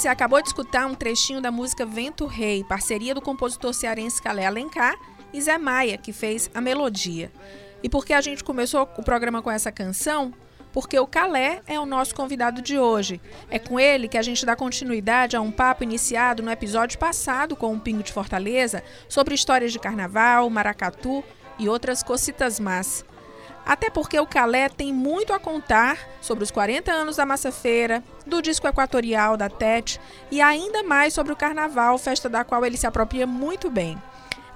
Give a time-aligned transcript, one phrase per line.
[0.00, 4.46] Você acabou de escutar um trechinho da música Vento Rei, parceria do compositor cearense Calé
[4.46, 4.96] Alencar
[5.30, 7.30] e Zé Maia, que fez a melodia.
[7.82, 10.32] E por que a gente começou o programa com essa canção?
[10.72, 13.20] Porque o Calé é o nosso convidado de hoje.
[13.50, 17.54] É com ele que a gente dá continuidade a um papo iniciado no episódio passado
[17.54, 21.22] com o Pingo de Fortaleza sobre histórias de carnaval, maracatu
[21.58, 23.04] e outras cocitas más.
[23.70, 28.02] Até porque o Calé tem muito a contar sobre os 40 anos da Massa Feira,
[28.26, 32.76] do disco equatorial da Tete e ainda mais sobre o Carnaval, festa da qual ele
[32.76, 33.96] se apropria muito bem.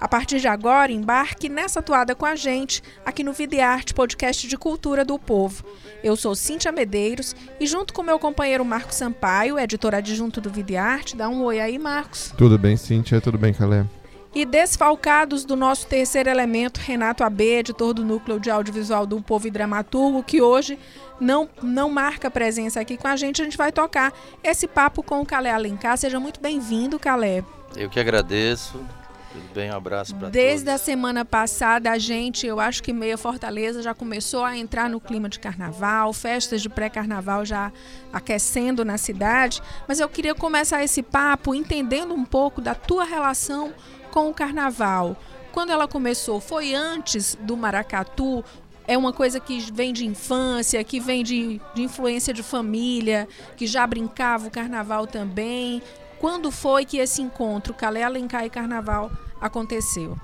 [0.01, 4.59] A partir de agora, embarque nessa toada com a gente aqui no Videarte, podcast de
[4.59, 5.62] cultura do povo.
[6.03, 11.15] Eu sou Cíntia Medeiros e junto com meu companheiro Marcos Sampaio, editor adjunto do Videarte,
[11.15, 12.35] dá um oi aí, Marcos.
[12.37, 13.21] Tudo bem, Cíntia?
[13.21, 13.87] Tudo bem, Calé?
[14.34, 19.47] E desfalcados do nosso terceiro elemento, Renato AB, editor do Núcleo de Audiovisual do Povo
[19.47, 20.77] e Dramaturgo, que hoje
[21.20, 25.20] não, não marca presença aqui com a gente, a gente vai tocar esse papo com
[25.20, 25.97] o Calé Alencar.
[25.97, 27.44] Seja muito bem-vindo, Calé.
[27.77, 28.84] Eu que agradeço.
[29.33, 30.33] Tudo bem, um abraço para todos.
[30.33, 34.91] Desde a semana passada, a gente, eu acho que Meia Fortaleza já começou a entrar
[34.91, 37.72] no clima de carnaval, festas de pré-carnaval já
[38.12, 39.61] aquecendo na cidade.
[39.89, 43.72] Mas eu queria começar esse papo entendendo um pouco da tua relação
[44.15, 45.17] com o carnaval.
[45.51, 48.45] Quando ela começou, foi antes do maracatu?
[48.87, 53.67] É uma coisa que vem de infância, que vem de, de influência de família, que
[53.67, 55.83] já brincava o carnaval também.
[56.21, 60.17] Quando foi que esse encontro, Calé Alencar e Carnaval, aconteceu?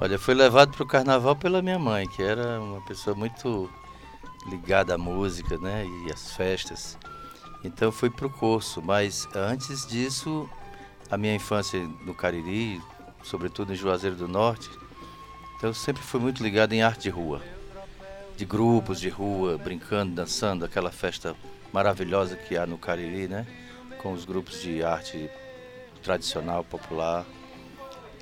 [0.00, 3.70] Olha, foi levado para o carnaval pela minha mãe, que era uma pessoa muito
[4.46, 6.96] ligada à música, né, e às festas.
[7.62, 10.48] Então fui para o curso, mas antes disso,
[11.10, 12.80] a minha infância no Cariri,
[13.24, 14.70] sobretudo em Juazeiro do Norte.
[15.56, 17.42] Então eu sempre fui muito ligado em arte de rua,
[18.36, 21.34] de grupos de rua, brincando, dançando, aquela festa
[21.72, 23.46] maravilhosa que há no Cariri, né?
[23.98, 25.30] Com os grupos de arte
[26.02, 27.24] tradicional, popular.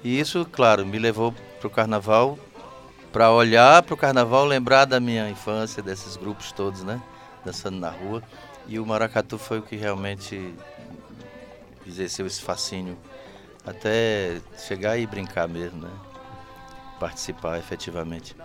[0.04, 2.38] E isso, claro, me levou para o carnaval,
[3.12, 7.02] para olhar para o carnaval, lembrar da minha infância, desses grupos todos, né?
[7.44, 8.22] Dançando na rua.
[8.68, 10.54] E o maracatu foi o que realmente
[11.86, 12.96] exerceu esse fascínio
[13.66, 15.90] até chegar e brincar mesmo, né?
[16.98, 18.36] Participar efetivamente.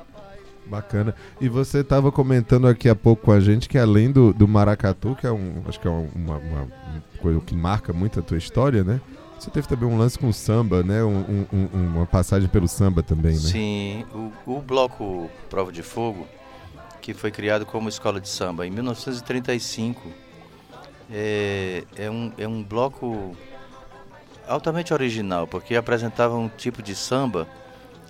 [0.66, 1.16] Bacana.
[1.40, 5.16] E você estava comentando aqui há pouco com a gente que além do, do maracatu,
[5.16, 6.68] que é um, acho que é uma, uma,
[7.22, 9.00] coisa que marca muito a tua história, né?
[9.40, 11.04] Você teve também um lance com o samba, né?
[11.04, 13.40] Um, um, uma passagem pelo samba também, né?
[13.40, 16.28] Sim, o, o bloco Prova de Fogo,
[17.02, 20.02] que foi criado como escola de samba em 1935,
[21.10, 23.36] é, é, um, é um bloco
[24.48, 27.48] altamente original, porque apresentava um tipo de samba,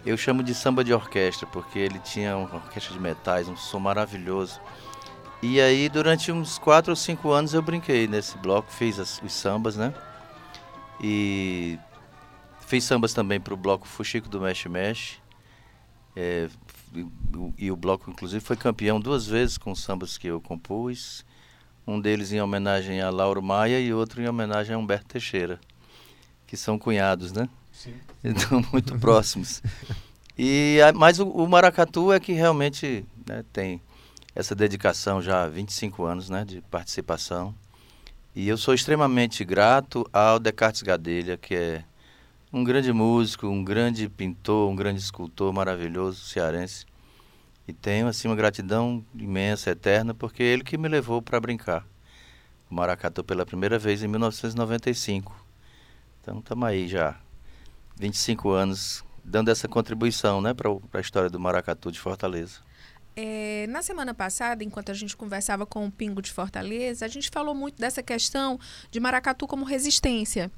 [0.06, 3.80] eu chamo de samba de orquestra, porque ele tinha uma orquestra de metais, um som
[3.80, 4.60] maravilhoso.
[5.42, 9.34] E aí, durante uns 4 ou 5 anos, eu brinquei nesse bloco, fiz as, os
[9.34, 9.94] sambas, né?
[11.02, 11.78] E
[12.62, 15.18] fiz sambas também para o bloco Fuxico do Mexe Mexe.
[16.16, 16.50] É,
[17.58, 21.26] e, o bloco, inclusive, foi campeão duas vezes com sambas que eu compus.
[21.86, 25.60] Um deles em homenagem a Lauro Maia e outro em homenagem a Humberto Teixeira
[26.48, 27.48] que são cunhados, né?
[27.72, 27.94] Sim.
[28.24, 29.62] Então, muito próximos.
[30.38, 33.82] E, mas o, o, maracatu é que realmente né, tem
[34.34, 37.54] essa dedicação já há 25 anos né, de participação.
[38.36, 41.84] E eu sou extremamente grato ao Descartes Gadelha, que é
[42.54, 46.86] um grande músico, um grande pintor, um grande escultor maravilhoso, cearense.
[47.68, 51.86] E tenho assim uma gratidão imensa, eterna, porque é ele que me levou para brincar
[52.70, 55.47] o maracatu pela primeira vez em 1995.
[56.28, 57.16] Então estamos aí já,
[57.96, 62.60] 25 anos, dando essa contribuição né, para a história do maracatu de Fortaleza.
[63.16, 67.30] É, na semana passada, enquanto a gente conversava com o Pingo de Fortaleza, a gente
[67.30, 68.60] falou muito dessa questão
[68.92, 70.52] de maracatu como resistência,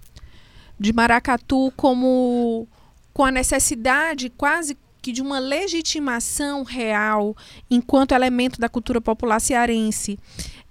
[0.79, 2.67] de maracatu como
[3.13, 7.37] com a necessidade quase que de uma legitimação real
[7.69, 10.17] enquanto elemento da cultura popular cearense.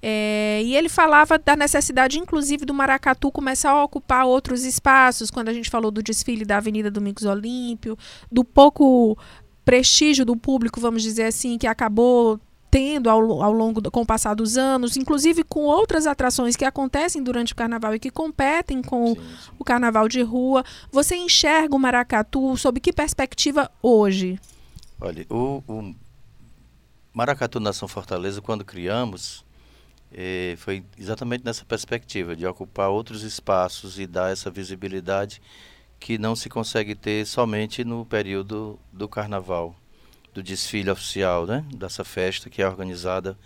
[0.00, 5.48] É, e ele falava da necessidade, inclusive, do maracatu começar a ocupar outros espaços, quando
[5.48, 7.98] a gente falou do desfile da Avenida Domingos Olímpio,
[8.30, 9.18] do pouco
[9.64, 12.40] prestígio do público, vamos dizer assim, que acabou
[12.70, 16.64] tendo ao, ao longo do, com o passar dos anos, inclusive com outras atrações que
[16.64, 19.50] acontecem durante o carnaval e que competem com sim, sim.
[19.58, 20.64] O, carnaval de rua.
[20.92, 24.38] Você enxerga o maracatu sob que perspectiva hoje?
[25.00, 25.94] Olha, o, o
[27.12, 29.44] Maracatu Nação Fortaleza, quando criamos,
[30.12, 35.40] é, foi exatamente nessa perspectiva de ocupar outros espaços e dar essa visibilidade
[36.00, 39.74] que não se consegue ter somente no período do carnaval,
[40.32, 41.64] do desfile oficial, né?
[41.74, 43.36] dessa festa que é organizada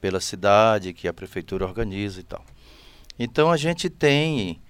[0.00, 2.44] pela cidade, que a prefeitura organiza e tal.
[3.18, 4.60] Então a gente tem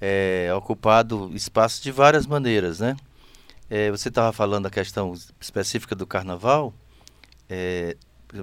[0.00, 2.96] é, ocupado espaço de várias maneiras, né?
[3.68, 6.74] É, você estava falando da questão específica do carnaval.
[7.48, 7.96] É,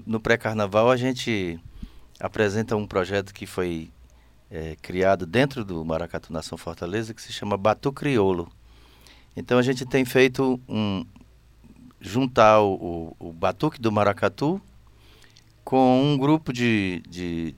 [0.06, 1.60] no pré-carnaval a gente
[2.20, 3.92] apresenta um projeto que foi
[4.50, 8.52] é, criado dentro do Maracatu Nação Fortaleza que se chama Batu Criolo.
[9.36, 11.06] Então a gente tem feito um
[12.00, 14.62] juntar o, o, o batuque do maracatu
[15.64, 17.56] com um grupo de, de,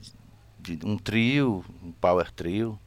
[0.59, 2.79] de, um trio, um power trio,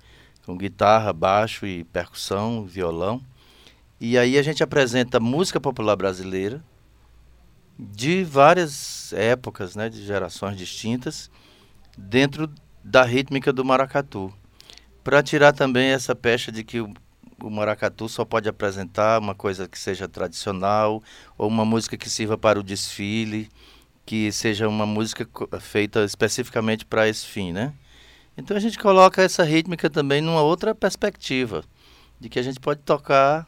[0.44, 3.22] com guitarra, baixo e percussão, violão.
[4.00, 6.62] E aí a gente apresenta música popular brasileira
[7.78, 11.30] de várias épocas, né, de gerações distintas,
[11.96, 12.50] dentro
[12.82, 14.32] da rítmica do maracatu,
[15.04, 16.92] para tirar também essa pecha de que o,
[17.42, 21.02] o maracatu só pode apresentar uma coisa que seja tradicional
[21.36, 23.48] ou uma música que sirva para o desfile,
[24.04, 25.28] que seja uma música
[25.60, 27.72] feita especificamente para esse fim, né?
[28.36, 31.62] Então a gente coloca essa rítmica também numa outra perspectiva,
[32.18, 33.46] de que a gente pode tocar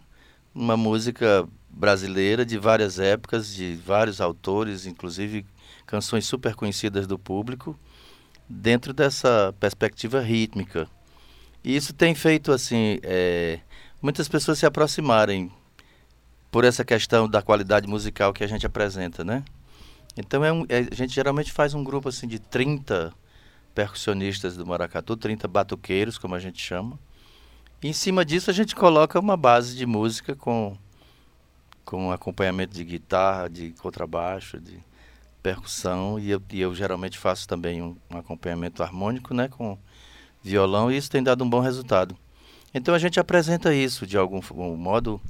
[0.54, 5.44] uma música brasileira de várias épocas, de vários autores, inclusive
[5.86, 7.78] canções super conhecidas do público,
[8.48, 10.88] dentro dessa perspectiva rítmica.
[11.62, 13.60] E isso tem feito assim é,
[14.02, 15.50] muitas pessoas se aproximarem
[16.50, 19.44] por essa questão da qualidade musical que a gente apresenta, né?
[20.16, 23.12] Então é um, é, a gente geralmente faz um grupo assim de 30
[23.74, 26.98] percussionistas do maracatu, 30 batuqueiros, como a gente chama.
[27.82, 30.76] E em cima disso a gente coloca uma base de música com
[31.84, 34.82] com acompanhamento de guitarra, de contrabaixo, de
[35.44, 39.78] percussão e eu, e eu geralmente faço também um, um, acompanhamento harmônico, né, com
[40.42, 42.16] violão e isso tem dado um bom resultado.
[42.72, 44.40] Então a gente apresenta isso de algum,
[44.74, 45.20] modo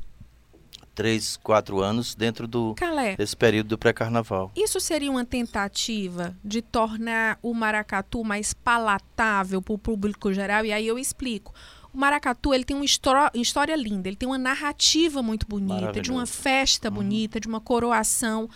[0.94, 4.52] três, quatro anos dentro do Calé, desse período do pré-carnaval.
[4.54, 10.64] Isso seria uma tentativa de tornar o maracatu mais palatável para o público geral?
[10.64, 11.52] E aí eu explico.
[11.94, 16.26] O maracatu ele tem uma história linda, ele tem uma narrativa muito bonita, de uma
[16.26, 16.94] festa uhum.
[16.94, 18.50] bonita, de uma coroação.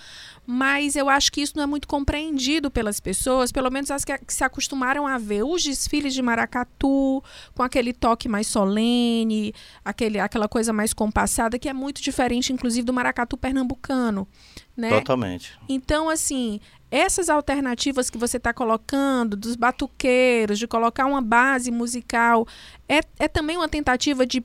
[0.50, 4.16] Mas eu acho que isso não é muito compreendido pelas pessoas, pelo menos as que,
[4.16, 7.22] que se acostumaram a ver os desfiles de maracatu,
[7.54, 9.54] com aquele toque mais solene,
[9.84, 14.26] aquele, aquela coisa mais compassada, que é muito diferente, inclusive, do maracatu pernambucano.
[14.74, 14.88] Né?
[14.88, 15.52] Totalmente.
[15.68, 16.60] Então, assim,
[16.90, 22.48] essas alternativas que você está colocando, dos batuqueiros, de colocar uma base musical,
[22.88, 24.42] é, é também uma tentativa de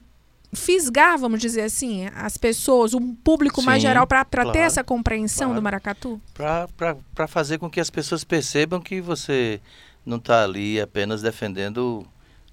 [0.54, 4.84] fisgar, vamos dizer assim, as pessoas, um público Sim, mais geral, para claro, ter essa
[4.84, 5.60] compreensão claro.
[5.60, 6.22] do maracatu?
[6.34, 9.60] Para fazer com que as pessoas percebam que você
[10.06, 12.06] não está ali apenas defendendo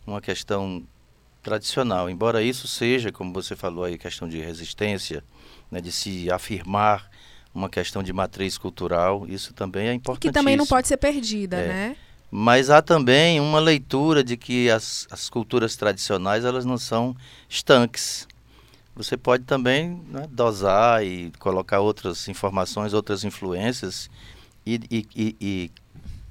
[0.06, 0.82] uma questão
[1.42, 2.08] tradicional.
[2.08, 5.24] Embora isso seja, como você falou aí, questão de resistência,
[5.70, 7.10] né, de se afirmar
[7.54, 10.28] uma questão de matriz cultural, isso também é importante.
[10.28, 11.68] Que também não pode ser perdida, é.
[11.68, 11.96] né?
[12.30, 17.16] Mas há também uma leitura de que as, as culturas tradicionais elas não são
[17.48, 18.28] estanques.
[18.94, 24.10] Você pode também né, dosar e colocar outras informações, outras influências
[24.64, 25.70] e, e, e, e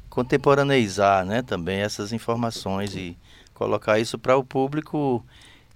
[0.10, 3.18] contemporaneizar né, também essas informações e
[3.54, 5.24] colocar isso para o público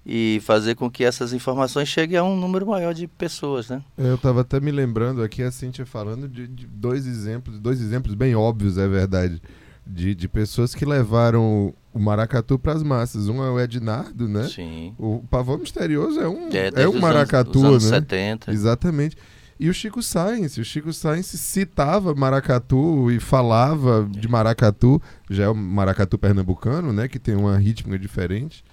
[0.06, 3.82] e fazer com que essas informações cheguem a um número maior de pessoas, né?
[3.96, 8.14] Eu estava até me lembrando aqui a Cintia falando de, de, dois exemplos, dois exemplos
[8.14, 9.40] bem óbvios, é verdade,
[9.86, 13.28] de, de pessoas que levaram o maracatu para as massas.
[13.28, 14.48] Um é o Ednardo, né?
[14.48, 14.94] Sim.
[14.98, 17.98] O Pavão Misterioso é um é, é um maracatu, anos, né?
[17.98, 18.52] 70.
[18.52, 19.16] Exatamente.
[19.58, 25.00] E o Chico Sainz, o Chico Sainz citava maracatu e falava de maracatu,
[25.30, 28.64] já é o maracatu pernambucano, né, que tem uma rítmica diferente.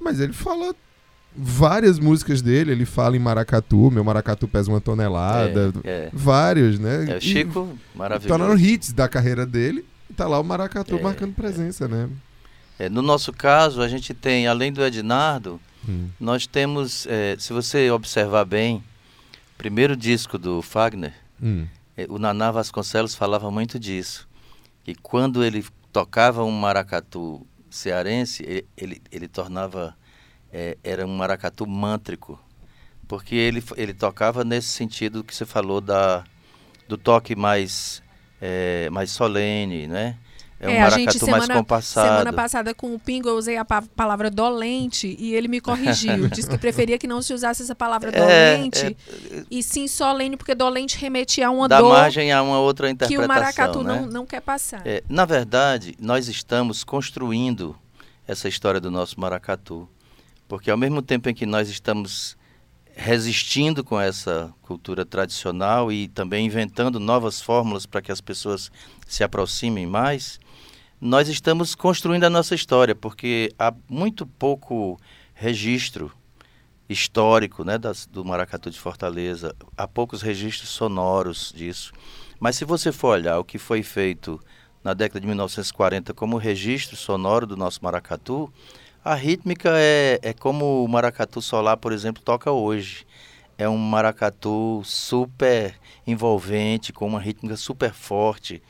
[0.00, 0.74] Mas ele fala
[1.36, 6.10] várias músicas dele, ele fala em maracatu, meu maracatu pesa uma tonelada, é, é.
[6.12, 7.04] vários, né?
[7.10, 8.28] É o Chico, e maravilhoso.
[8.28, 9.84] Tornaram hits da carreira dele,
[10.16, 12.08] tá lá o maracatu é, marcando presença, né?
[12.78, 16.08] É, no nosso caso, a gente tem, além do Ednardo, hum.
[16.20, 18.82] nós temos, é, se você observar bem,
[19.56, 21.66] primeiro disco do Fagner, hum.
[21.96, 24.28] É, o Naná Vasconcelos falava muito disso.
[24.86, 29.96] E quando ele tocava um maracatu cearense, ele, ele, ele tornava.
[30.52, 32.38] É, era um maracatu mântrico,
[33.08, 36.24] porque ele, ele tocava nesse sentido que você falou da,
[36.88, 38.02] do toque mais,
[38.40, 40.16] é, mais solene, né?
[40.58, 42.08] É um é, maracatu gente, semana, mais compassado.
[42.08, 46.28] Semana passada com o Pingo eu usei a palavra dolente e ele me corrigiu.
[46.32, 48.96] Disse que preferia que não se usasse essa palavra é, dolente
[49.30, 51.92] é, e sim solene, porque dolente remetia a uma dá dor.
[51.92, 53.22] Dá margem a uma outra interpretação.
[53.22, 54.00] Que o maracatu né?
[54.00, 54.80] não, não quer passar.
[54.86, 57.76] É, na verdade, nós estamos construindo
[58.26, 59.86] essa história do nosso maracatu.
[60.48, 62.35] Porque ao mesmo tempo em que nós estamos
[62.96, 68.72] resistindo com essa cultura tradicional e também inventando novas fórmulas para que as pessoas
[69.06, 70.40] se aproximem mais,
[70.98, 74.98] nós estamos construindo a nossa história, porque há muito pouco
[75.34, 76.10] registro
[76.88, 81.92] histórico né, das, do Maracatu de Fortaleza, há poucos registros sonoros disso.
[82.40, 84.40] Mas se você for olhar o que foi feito
[84.82, 88.50] na década de 1940 como registro sonoro do nosso maracatu,
[89.06, 93.06] a rítmica é, é como o maracatu solar, por exemplo, toca hoje.
[93.56, 98.60] É um maracatu super envolvente, com uma rítmica super forte.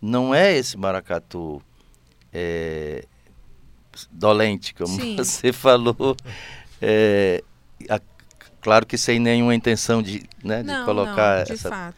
[0.00, 1.62] Não é esse maracatu
[2.30, 3.06] é,
[4.10, 5.16] dolente, como Sim.
[5.18, 6.14] você falou.
[6.82, 7.42] É,
[7.88, 7.98] a,
[8.60, 11.94] claro que sem nenhuma intenção de, né, de não, colocar não, de essa,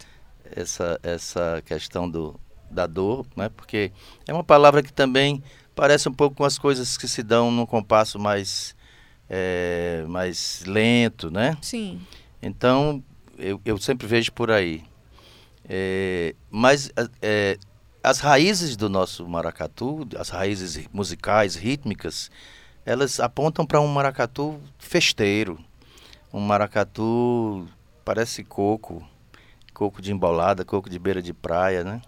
[0.55, 2.39] essa, essa questão do,
[2.71, 3.49] da dor, né?
[3.49, 3.91] porque
[4.25, 5.43] é uma palavra que também
[5.79, 8.75] parece um pouco com as coisas que se dão num compasso mais,
[9.31, 11.57] é, mais lento, né?
[11.63, 12.01] Sim.
[12.43, 13.01] Então,
[13.39, 14.83] eu, eu sempre vejo por aí.
[15.69, 16.91] É, mas
[17.23, 17.57] é,
[18.03, 22.29] as raízes do nosso maracatu, as raízes musicais, rítmicas,
[22.85, 25.61] elas apontam para um maracatu festeiro,
[26.35, 27.69] um maracatu
[28.05, 29.09] parece coco,
[29.73, 32.03] coco de embolada, coco de beira de praia, né?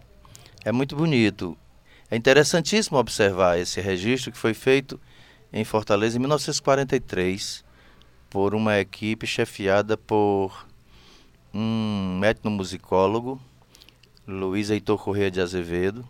[0.65, 1.57] É muito bonito.
[2.11, 5.01] É interessantíssimo observar esse registro que foi feito
[5.53, 7.65] em Fortaleza em 1943
[8.29, 10.67] por uma equipe chefiada por
[11.55, 13.41] um etnomusicólogo,
[14.27, 16.09] Luiz Heitor Corrêa de Azevedo,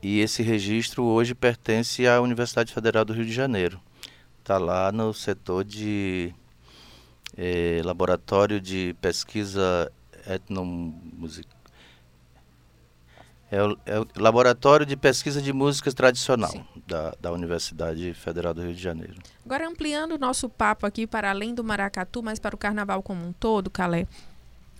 [0.00, 3.80] e esse registro hoje pertence à Universidade Federal do Rio de Janeiro.
[4.38, 6.32] Está lá no setor de
[7.36, 9.90] eh, Laboratório de Pesquisa
[10.28, 11.63] Etnomusical
[13.54, 16.52] é o, é o, Laboratório de Pesquisa de Música Tradicional
[16.86, 19.14] da, da Universidade Federal do Rio de Janeiro.
[19.44, 23.24] Agora, ampliando o nosso papo aqui para além do maracatu, mas para o carnaval como
[23.24, 24.08] um todo, Calé,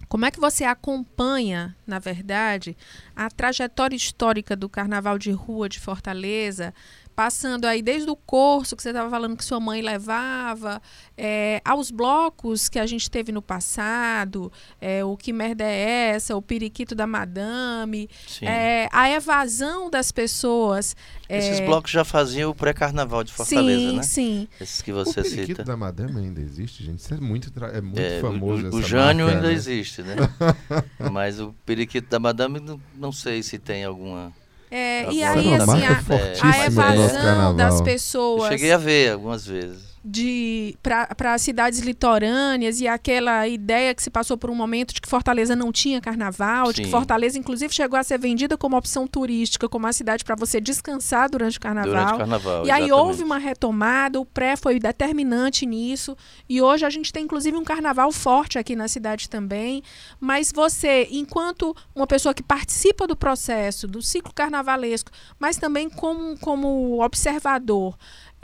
[0.09, 2.77] como é que você acompanha, na verdade,
[3.15, 6.75] a trajetória histórica do Carnaval de Rua de Fortaleza
[7.15, 10.83] passando aí desde o curso que você estava falando que sua mãe levava,
[11.17, 16.37] é, aos blocos que a gente teve no passado, é, o Que Merda é Essa,
[16.37, 18.09] o Periquito da Madame,
[18.43, 20.97] é, a evasão das pessoas.
[21.29, 24.03] É, Esses blocos já faziam o pré-carnaval de Fortaleza, sim, né?
[24.03, 25.65] Sim, Esses que você o Periquito cita.
[25.65, 26.99] da Madame ainda existe, gente.
[26.99, 28.69] Isso é muito, é muito é, famoso.
[28.71, 29.53] O, o Jânio ainda né?
[29.53, 30.17] existe, né?
[31.13, 34.33] Mas o Periquito da Madame, não, não sei se tem alguma
[34.77, 38.45] é, e aí, assim, a, a evasão das pessoas.
[38.45, 44.11] Eu cheguei a ver algumas vezes de para cidades litorâneas e aquela ideia que se
[44.11, 46.73] passou por um momento de que Fortaleza não tinha carnaval, Sim.
[46.73, 50.35] de que Fortaleza inclusive chegou a ser vendida como opção turística, como uma cidade para
[50.35, 51.91] você descansar durante o carnaval.
[51.91, 56.15] Durante o carnaval e aí houve uma retomada, o pré foi determinante nisso
[56.47, 59.83] e hoje a gente tem inclusive um carnaval forte aqui na cidade também.
[60.21, 66.39] Mas você, enquanto uma pessoa que participa do processo, do ciclo carnavalesco, mas também como,
[66.41, 67.97] como observador,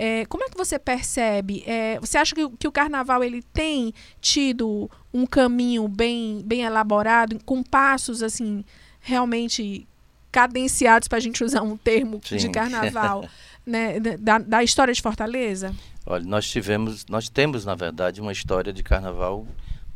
[0.03, 1.63] é, como é que você percebe?
[1.67, 7.39] É, você acha que, que, o carnaval ele tem tido um caminho bem, bem elaborado,
[7.45, 8.65] com passos assim
[8.99, 9.87] realmente
[10.33, 12.39] cadenciados, para a gente usar um termo Sim.
[12.39, 13.29] de carnaval,
[13.67, 15.75] né, da, da história de Fortaleza?
[16.07, 19.47] Olha, nós tivemos, nós temos na verdade uma história de carnaval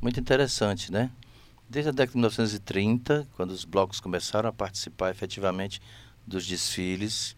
[0.02, 1.10] muito interessante, né?
[1.66, 5.80] Desde a década de 1930, quando os blocos começaram a participar efetivamente
[6.26, 7.34] dos desfiles,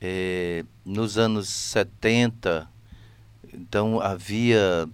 [0.00, 2.68] é, nos anos 70,
[3.52, 4.88] então havia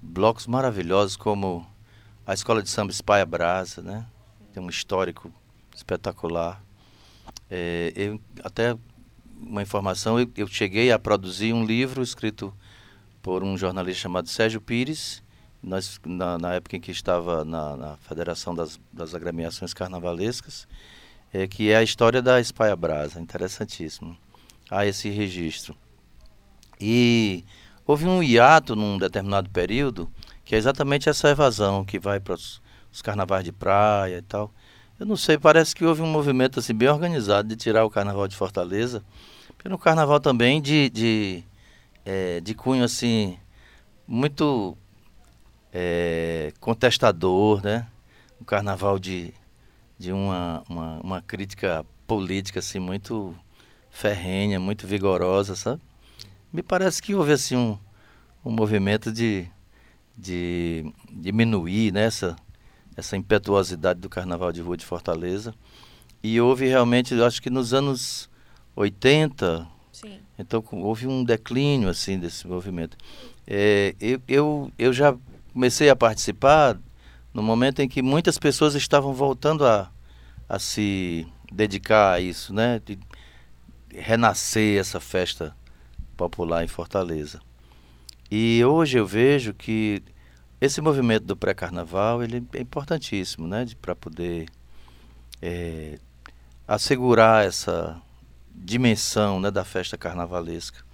[0.00, 1.66] blocos maravilhosos como
[2.26, 4.06] a Escola de Samba Espaia Brasa, né?
[4.52, 5.32] Tem um histórico
[5.74, 6.62] espetacular.
[7.50, 8.76] É, eu, até
[9.36, 12.54] uma informação, eu, eu, cheguei a produzir um livro escrito
[13.22, 15.22] por um jornalista chamado Sérgio Pires,
[15.62, 20.66] nós, na, na época em que estava na, na Federação das, das Agremiações Carnavalescas,
[21.32, 24.16] é, que é a história da Espaia Brasa, interessantíssimo
[24.70, 25.76] a esse registro.
[26.80, 27.44] E
[27.86, 30.10] houve um hiato num determinado período,
[30.44, 34.52] que é exatamente essa evasão que vai para os carnavais de praia e tal.
[34.98, 38.28] Eu não sei, parece que houve um movimento assim bem organizado de tirar o carnaval
[38.28, 39.02] de Fortaleza,
[39.62, 41.44] pelo carnaval também de, de,
[42.04, 43.38] é, de cunho assim
[44.06, 44.76] muito
[45.72, 47.86] é, contestador, né?
[48.40, 49.32] Um carnaval de,
[49.98, 53.34] de uma, uma, uma crítica política assim muito
[53.90, 55.80] ferrenha, muito vigorosa, sabe?
[56.52, 57.78] Me parece que houve assim um,
[58.44, 59.46] um movimento de,
[60.16, 62.36] de diminuir né, essa,
[62.96, 65.54] essa impetuosidade do Carnaval de Rua de Fortaleza.
[66.22, 68.28] E houve realmente, eu acho que nos anos
[68.76, 70.18] 80, Sim.
[70.38, 72.96] então houve um declínio assim desse movimento.
[73.46, 75.16] É, eu, eu, eu já
[75.52, 76.78] comecei a participar
[77.32, 79.90] no momento em que muitas pessoas estavam voltando a,
[80.48, 82.80] a se dedicar a isso, né?
[82.84, 82.98] De,
[83.94, 85.54] renascer essa festa
[86.16, 87.40] popular em Fortaleza.
[88.30, 90.02] E hoje eu vejo que
[90.60, 94.46] esse movimento do pré-carnaval ele é importantíssimo, né, para poder
[95.40, 95.98] é,
[96.68, 98.00] assegurar essa
[98.54, 100.84] dimensão né, da festa carnavalesca.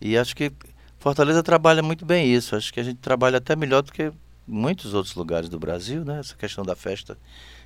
[0.00, 0.52] E acho que
[0.98, 2.54] Fortaleza trabalha muito bem isso.
[2.54, 4.12] Acho que a gente trabalha até melhor do que
[4.46, 6.20] muitos outros lugares do Brasil, né?
[6.20, 7.16] Essa questão da festa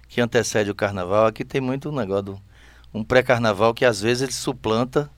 [0.09, 1.27] que antecede o carnaval.
[1.27, 2.43] Aqui tem muito um negócio, do,
[2.95, 5.11] um pré-carnaval que às vezes ele suplanta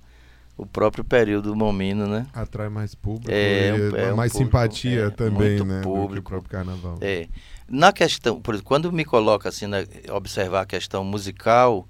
[0.57, 2.27] o próprio período momino, né?
[2.33, 5.83] Atrai mais público É, e é um mais público, simpatia é, também, né?
[5.83, 6.29] público.
[6.29, 6.97] o próprio carnaval.
[7.03, 7.29] É.
[7.69, 11.87] Na questão, por exemplo, quando me coloca assim, né, observar a questão musical,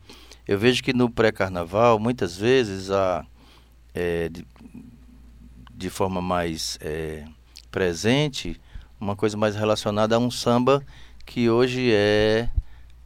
[0.48, 3.24] eu vejo que no pré-carnaval, muitas vezes, a,
[3.94, 4.44] é, de,
[5.72, 7.24] de forma mais é,
[7.70, 8.60] presente,
[9.00, 10.82] uma coisa mais relacionada a um samba
[11.24, 12.48] que hoje é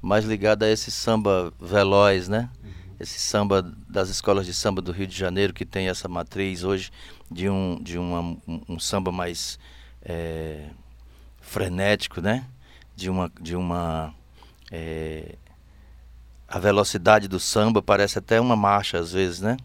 [0.00, 2.50] mais ligado a esse samba veloz, né?
[2.98, 6.90] Esse samba das escolas de samba do Rio de Janeiro, que tem essa matriz hoje
[7.30, 9.58] de um, de uma, um, um samba mais
[10.02, 10.68] é,
[11.40, 12.46] frenético, né?
[12.94, 14.14] De uma, de uma
[14.70, 15.36] é,
[16.48, 19.56] a velocidade do samba parece até uma marcha às vezes, né?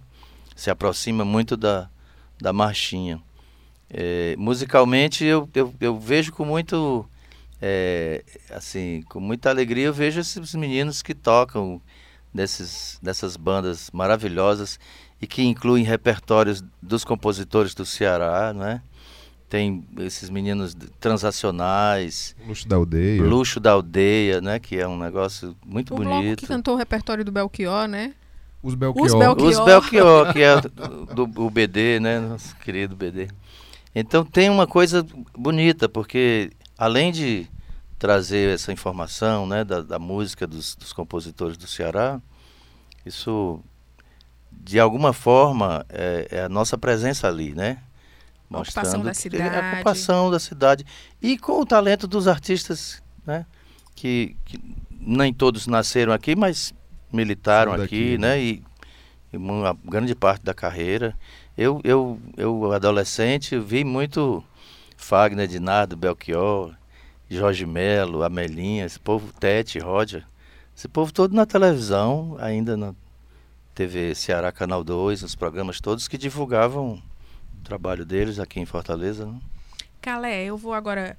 [0.56, 1.90] Se aproxima muito da,
[2.40, 3.22] da marchinha.
[3.90, 7.08] É, musicalmente eu, eu, eu vejo com muito
[7.68, 11.82] é, assim com muita alegria eu vejo esses meninos que tocam
[12.32, 14.80] desses, dessas bandas maravilhosas
[15.20, 18.84] e que incluem repertórios dos compositores do Ceará, né?
[19.50, 23.24] Tem esses meninos transacionais, Luxo da aldeia.
[23.24, 24.60] Luxo da Aldeia, né?
[24.60, 26.48] Que é um negócio muito o bloco que bonito.
[26.48, 28.14] cantou o repertório do Belchior, né?
[28.62, 29.06] Os Belchior.
[29.06, 29.50] Os Belchior.
[29.50, 30.62] Os Belchior, que é
[31.16, 32.20] do, do BD, né?
[32.20, 33.30] Nosso querido BD.
[33.96, 35.06] Então tem uma coisa
[35.36, 37.48] bonita, porque além de
[37.98, 42.20] trazer essa informação né, da, da música dos, dos compositores do Ceará,
[43.06, 43.62] isso
[44.52, 47.80] de alguma forma é, é a nossa presença ali, né?
[48.52, 49.56] A ocupação da cidade.
[49.56, 50.86] A ocupação da cidade.
[51.22, 53.46] E com o talento dos artistas, né?
[53.96, 54.60] Que, que
[54.92, 56.74] nem todos nasceram aqui, mas
[57.12, 58.42] militaram São aqui, daqui, né?
[58.42, 58.64] E,
[59.34, 61.16] e uma grande parte da carreira.
[61.58, 64.44] Eu, eu, eu adolescente, vi muito
[64.98, 66.74] Fagner, Dinardo, Belchior,
[67.30, 70.24] Jorge Melo, Amelinha, esse povo, Tete, Roger.
[70.76, 72.94] Esse povo todo na televisão, ainda na
[73.74, 77.02] TV Ceará Canal 2, nos programas todos que divulgavam
[77.60, 79.26] o trabalho deles aqui em Fortaleza.
[79.26, 79.40] Né?
[80.02, 81.18] Calé, eu vou agora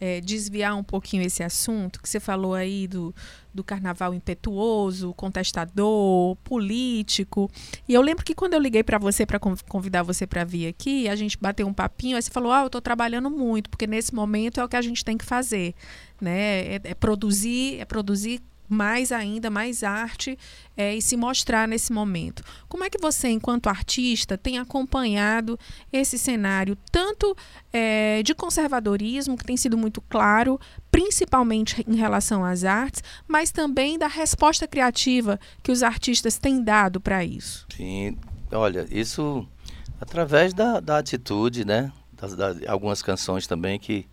[0.00, 3.14] é, desviar um pouquinho esse assunto que você falou aí do,
[3.52, 7.50] do carnaval impetuoso, contestador, político.
[7.88, 11.08] E eu lembro que quando eu liguei para você para convidar você para vir aqui,
[11.08, 14.14] a gente bateu um papinho, aí você falou: "Ah, eu estou trabalhando muito, porque nesse
[14.14, 15.74] momento é o que a gente tem que fazer,
[16.20, 16.74] né?
[16.76, 20.38] É, é produzir, é produzir mais ainda, mais arte
[20.76, 22.42] é, e se mostrar nesse momento.
[22.68, 25.58] Como é que você, enquanto artista, tem acompanhado
[25.92, 27.36] esse cenário tanto
[27.72, 33.98] é, de conservadorismo, que tem sido muito claro, principalmente em relação às artes, mas também
[33.98, 37.66] da resposta criativa que os artistas têm dado para isso?
[37.74, 38.16] Sim,
[38.52, 39.46] olha, isso
[40.00, 41.92] através da, da atitude, né?
[42.12, 44.06] Das, da, algumas canções também que,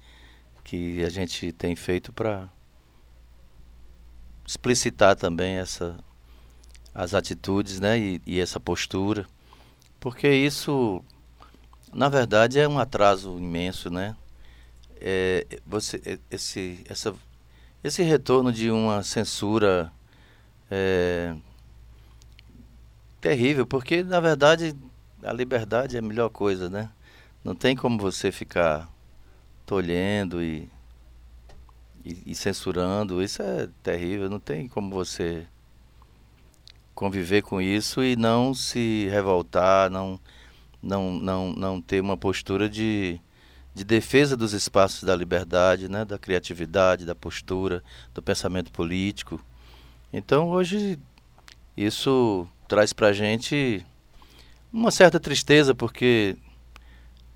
[0.63, 2.49] que a gente tem feito para
[4.45, 5.97] explicitar também essa
[6.93, 9.25] as atitudes, né, e, e, essa postura,
[9.99, 11.03] porque isso,
[11.93, 14.15] na verdade, é um atraso imenso, né?
[15.01, 17.13] É, você, esse, essa,
[17.83, 19.91] esse retorno de uma censura
[20.71, 21.35] é,
[23.19, 24.73] terrível, porque na verdade
[25.21, 26.89] a liberdade é a melhor coisa, né?
[27.43, 28.87] Não tem como você ficar
[29.65, 30.69] tolhendo e
[32.05, 34.29] e, e, censurando, isso é terrível.
[34.29, 35.47] Não tem como você
[36.93, 40.19] conviver com isso e não se revoltar, não,
[40.81, 43.19] não, não, não ter uma postura de,
[43.73, 49.43] de defesa dos espaços da liberdade, né, da criatividade, da postura, do pensamento político.
[50.13, 50.99] Então hoje
[51.75, 53.85] isso traz para a gente
[54.71, 56.37] uma certa tristeza, porque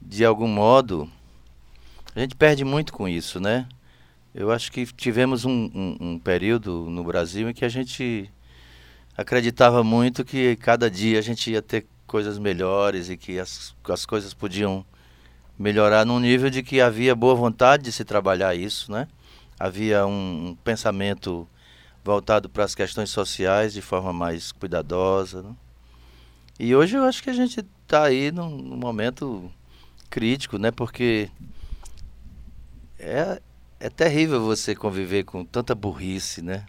[0.02, 1.10] de algum modo
[2.16, 3.68] a gente perde muito com isso, né?
[4.34, 8.32] Eu acho que tivemos um, um, um, período no Brasil em que a gente
[9.18, 14.06] acreditava muito que cada dia a gente ia ter coisas melhores e que as, as
[14.06, 14.86] coisas podiam
[15.58, 19.08] melhorar num nível de que havia boa vontade de se trabalhar isso, né?
[19.60, 21.48] Havia um, um pensamento
[22.04, 25.42] voltado para as questões sociais de forma mais cuidadosa.
[25.42, 25.56] Né?
[26.58, 29.52] E hoje eu acho que a gente está aí num, num momento
[30.10, 30.72] crítico, né?
[30.72, 31.30] Porque
[32.98, 33.42] é,
[33.80, 36.66] é terrível você conviver com tanta burrice, né?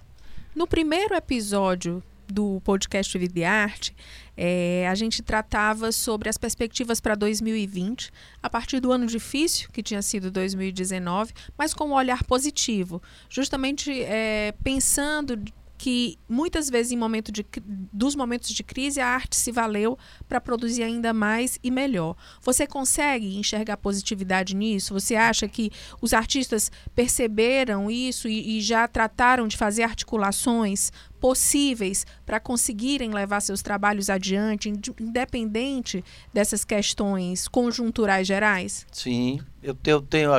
[0.55, 3.94] No primeiro episódio do podcast Vida e Arte,
[4.37, 8.11] é, a gente tratava sobre as perspectivas para 2020,
[8.42, 14.03] a partir do ano difícil, que tinha sido 2019, mas com um olhar positivo, justamente
[14.03, 15.37] é, pensando
[15.81, 17.43] que muitas vezes em momento de,
[17.90, 22.14] dos momentos de crise a arte se valeu para produzir ainda mais e melhor.
[22.43, 24.93] Você consegue enxergar positividade nisso?
[24.93, 25.71] Você acha que
[26.03, 33.40] os artistas perceberam isso e, e já trataram de fazer articulações possíveis para conseguirem levar
[33.40, 38.87] seus trabalhos adiante, independente dessas questões conjunturais gerais?
[38.93, 40.31] Sim, eu, eu tenho.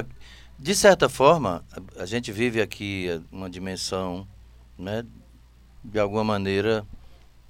[0.60, 1.66] De certa forma,
[1.98, 4.28] a, gente vive aqui uma dimensão
[4.78, 5.04] né,
[5.84, 6.86] de alguma maneira,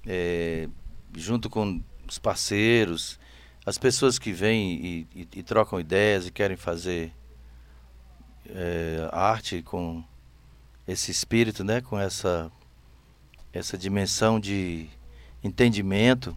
[0.06, 0.68] é,
[1.14, 3.18] junto com os parceiros,
[3.64, 7.12] as pessoas que vêm e, e, e trocam ideias e querem fazer
[8.48, 10.02] é, arte com
[10.86, 12.50] esse espírito, né, com essa
[13.52, 14.88] essa dimensão de
[15.44, 16.34] entendimento.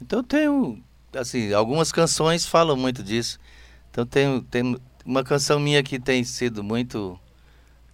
[0.00, 0.82] Então tenho
[1.18, 3.38] assim, algumas canções falam muito disso.
[3.90, 7.18] Então tenho, tenho uma canção minha que tem sido muito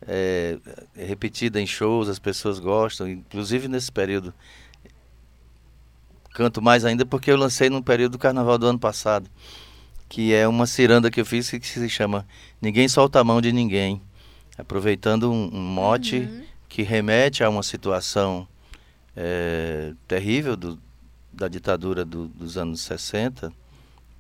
[0.07, 0.59] é,
[0.97, 4.33] é, repetida em shows, as pessoas gostam, inclusive nesse período.
[6.33, 9.29] Canto mais ainda porque eu lancei num período do carnaval do ano passado,
[10.09, 12.27] que é uma ciranda que eu fiz que se chama
[12.61, 14.01] Ninguém Solta a Mão de Ninguém,
[14.57, 16.43] aproveitando um, um mote uhum.
[16.69, 18.47] que remete a uma situação
[19.17, 20.79] é, terrível do,
[21.33, 23.53] da ditadura do, dos anos 60,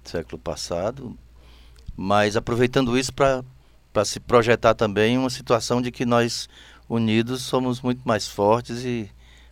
[0.03, 1.17] século passado,
[1.97, 3.45] mas aproveitando isso para
[3.99, 6.49] para se projetar também uma situação de que nós
[6.89, 9.11] unidos somos muito mais fortes e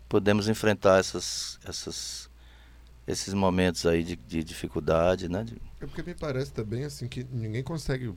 [0.09, 2.31] podemos enfrentar essas, essas,
[3.09, 5.45] esses momentos aí de, de dificuldade, né?
[5.81, 8.15] É porque me parece também assim que ninguém consegue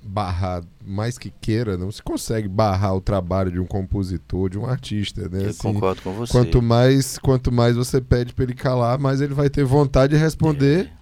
[0.00, 4.66] barrar, mais que queira, não se consegue barrar o trabalho de um compositor, de um
[4.66, 5.46] artista, né?
[5.46, 6.30] Eu assim, concordo com você.
[6.30, 10.22] Quanto mais, quanto mais você pede para ele calar, mais ele vai ter vontade de
[10.22, 10.86] responder.
[10.86, 11.01] É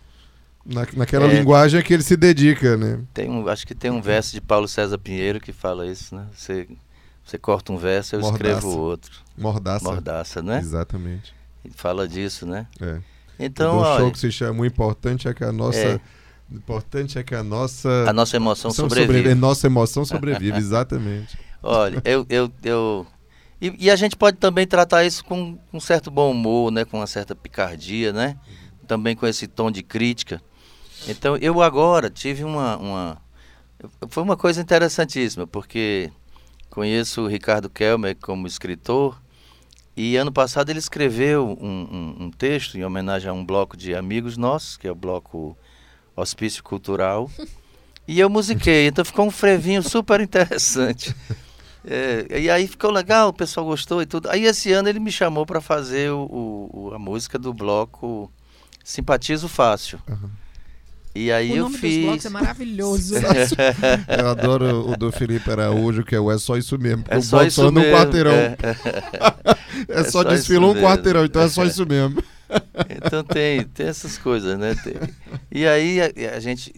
[0.71, 3.01] na, naquela é, linguagem que ele se dedica, né?
[3.13, 6.27] Tem um, acho que tem um verso de Paulo César Pinheiro que fala isso, né?
[6.33, 6.69] Você,
[7.25, 8.45] você corta um verso, eu Mordaça.
[8.45, 9.13] escrevo outro.
[9.37, 9.85] Mordaça.
[9.85, 10.61] Mordaça, né?
[10.61, 11.35] Exatamente.
[11.65, 12.67] Ele fala disso, né?
[12.81, 12.99] É.
[13.39, 15.79] Então, o show que se chama O Importante é que a nossa...
[15.79, 16.01] É.
[16.53, 18.09] Importante é que a nossa...
[18.09, 19.07] A nossa emoção sobrevive.
[19.07, 19.35] sobrevive.
[19.35, 21.39] Nossa emoção sobrevive, exatamente.
[21.63, 22.27] Olha, eu...
[22.29, 23.07] eu, eu...
[23.61, 26.85] E, e, a gente pode também tratar isso com um certo bom humor, né?
[26.85, 28.39] Com uma certa picardia, né?
[28.87, 30.41] Também com esse tom de crítica.
[31.09, 33.23] Então eu agora tive uma, uma.
[34.09, 36.11] Foi uma coisa interessantíssima, porque
[36.69, 39.21] conheço o Ricardo Kelmer como escritor
[39.97, 43.95] e ano passado ele escreveu um, um, um, texto em homenagem a um bloco de
[43.95, 45.57] amigos nossos, que é o bloco
[46.17, 47.31] Hospício Cultural.
[48.09, 51.15] E eu musiquei, então ficou um frevinho super interessante.
[51.85, 54.29] É, e aí ficou legal, o pessoal gostou e tudo.
[54.31, 58.31] Aí esse ano ele me chamou para fazer o, o, a música do bloco
[58.85, 60.01] Simpatizo Fácil.
[60.09, 60.31] Uhum.
[61.15, 61.97] E aí o eu nome fiz.
[61.97, 63.15] Dos blocos é maravilhoso.
[64.19, 67.05] eu adoro o do Felipe Araújo, que é o É Só Isso Mesmo.
[67.09, 67.81] É só isso mesmo.
[67.81, 68.33] um quarteirão.
[68.33, 68.57] É,
[69.89, 72.23] é, é só, só desfilou um quarteirão, então é só isso mesmo.
[72.91, 74.75] então tem, tem essas coisas, né?
[74.75, 74.95] Tem.
[75.51, 76.73] E aí a, a gente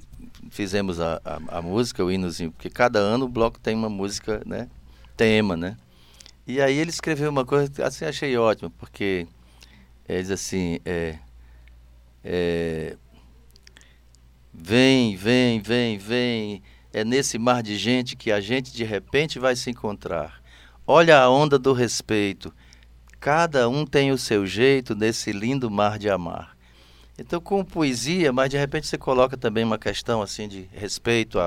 [0.50, 4.42] fizemos a, a, a, música, o hinozinho, porque cada ano o bloco tem uma música,
[4.46, 4.68] né?
[5.16, 5.76] Tema, né?
[6.46, 9.26] E aí ele escreveu uma coisa que assim achei ótima, porque
[10.08, 11.16] ele diz assim, é,
[12.24, 12.96] é
[14.52, 16.62] Vem, vem, vem, vem.
[16.92, 20.42] É nesse mar de gente que a gente de repente vai se encontrar.
[20.86, 22.52] Olha a onda do respeito.
[23.18, 26.56] Cada um tem o seu jeito nesse lindo mar de amar.
[27.18, 31.38] Então, com poesia, mas de repente você coloca também uma questão assim de respeito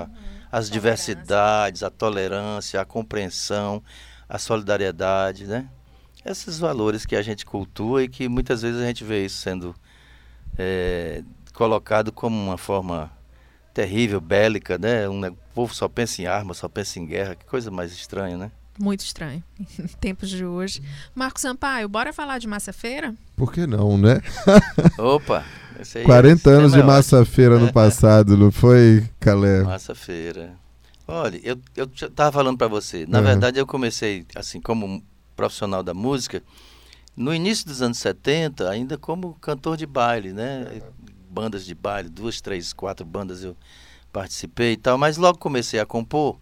[0.52, 0.72] às uhum.
[0.72, 3.84] diversidades, à tolerância, à compreensão,
[4.28, 5.68] à solidariedade, né?
[6.24, 9.76] Esses valores que a gente cultua e que muitas vezes a gente vê isso sendo
[10.58, 11.24] é,
[11.56, 13.12] colocado como uma forma
[13.74, 15.10] terrível, bélica, né?
[15.10, 18.38] Um, o povo só pensa em arma, só pensa em guerra, que coisa mais estranha,
[18.38, 18.52] né?
[18.78, 19.42] Muito estranho,
[19.80, 20.84] em tempos de hoje.
[21.16, 23.16] Marcos Sampaio, bora falar de Massa Feira?
[23.36, 24.22] Por que não, né?
[25.00, 25.44] Opa!
[25.96, 29.64] Aí, 40 anos é de Massa Feira no passado, não foi, Calé?
[29.64, 30.54] Massa Feira.
[31.08, 33.26] Olha, eu, eu tava falando para você, na uhum.
[33.26, 35.04] verdade eu comecei, assim, como
[35.36, 36.42] profissional da música,
[37.16, 40.82] no início dos anos 70, ainda como cantor de baile, né?
[41.36, 43.58] Bandas de baile, duas, três, quatro bandas eu
[44.14, 46.40] participei e tal, mas logo comecei a compor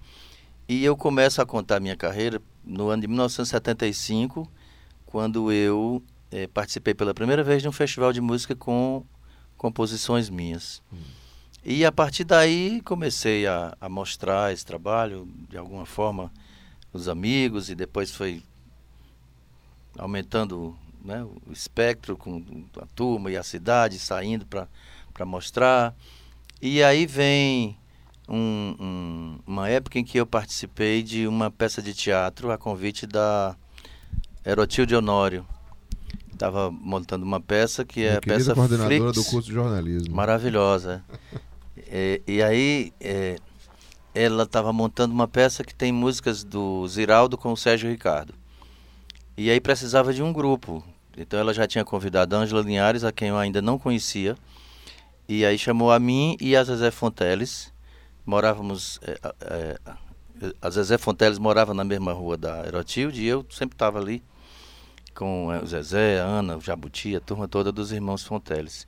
[0.69, 4.47] e eu começo a contar minha carreira no ano de 1975,
[5.07, 9.03] quando eu é, participei pela primeira vez de um festival de música com
[9.57, 10.79] composições minhas.
[10.93, 10.97] Hum.
[11.65, 16.31] E a partir daí comecei a, a mostrar esse trabalho, de alguma forma,
[16.93, 18.43] os amigos, e depois foi
[19.97, 22.43] aumentando né, o espectro com
[22.81, 25.93] a turma e a cidade saindo para mostrar.
[26.61, 27.77] E aí vem
[28.27, 33.05] um, um, uma época em que eu participei de uma peça de teatro a convite
[33.05, 33.55] da
[34.45, 35.45] Erotilde Honório.
[36.31, 40.15] Estava montando uma peça que é a peça coordenadora Flix, do curso de jornalismo.
[40.15, 41.03] Maravilhosa.
[41.87, 43.37] é, e aí é,
[44.15, 48.33] ela estava montando uma peça que tem músicas do Ziraldo com o Sérgio Ricardo.
[49.37, 50.83] E aí precisava de um grupo.
[51.17, 54.35] Então ela já tinha convidado a Ângela Linhares, a quem eu ainda não conhecia.
[55.27, 57.71] E aí chamou a mim e a Zezé Fonteles.
[58.25, 58.99] Morávamos.
[59.03, 59.79] É, é,
[60.61, 64.23] a Zezé Fonteles morava na mesma rua da Erotilde e eu sempre estava ali
[65.13, 68.87] com o Zezé, a Ana, o Jabuti, a turma toda dos irmãos Fonteles.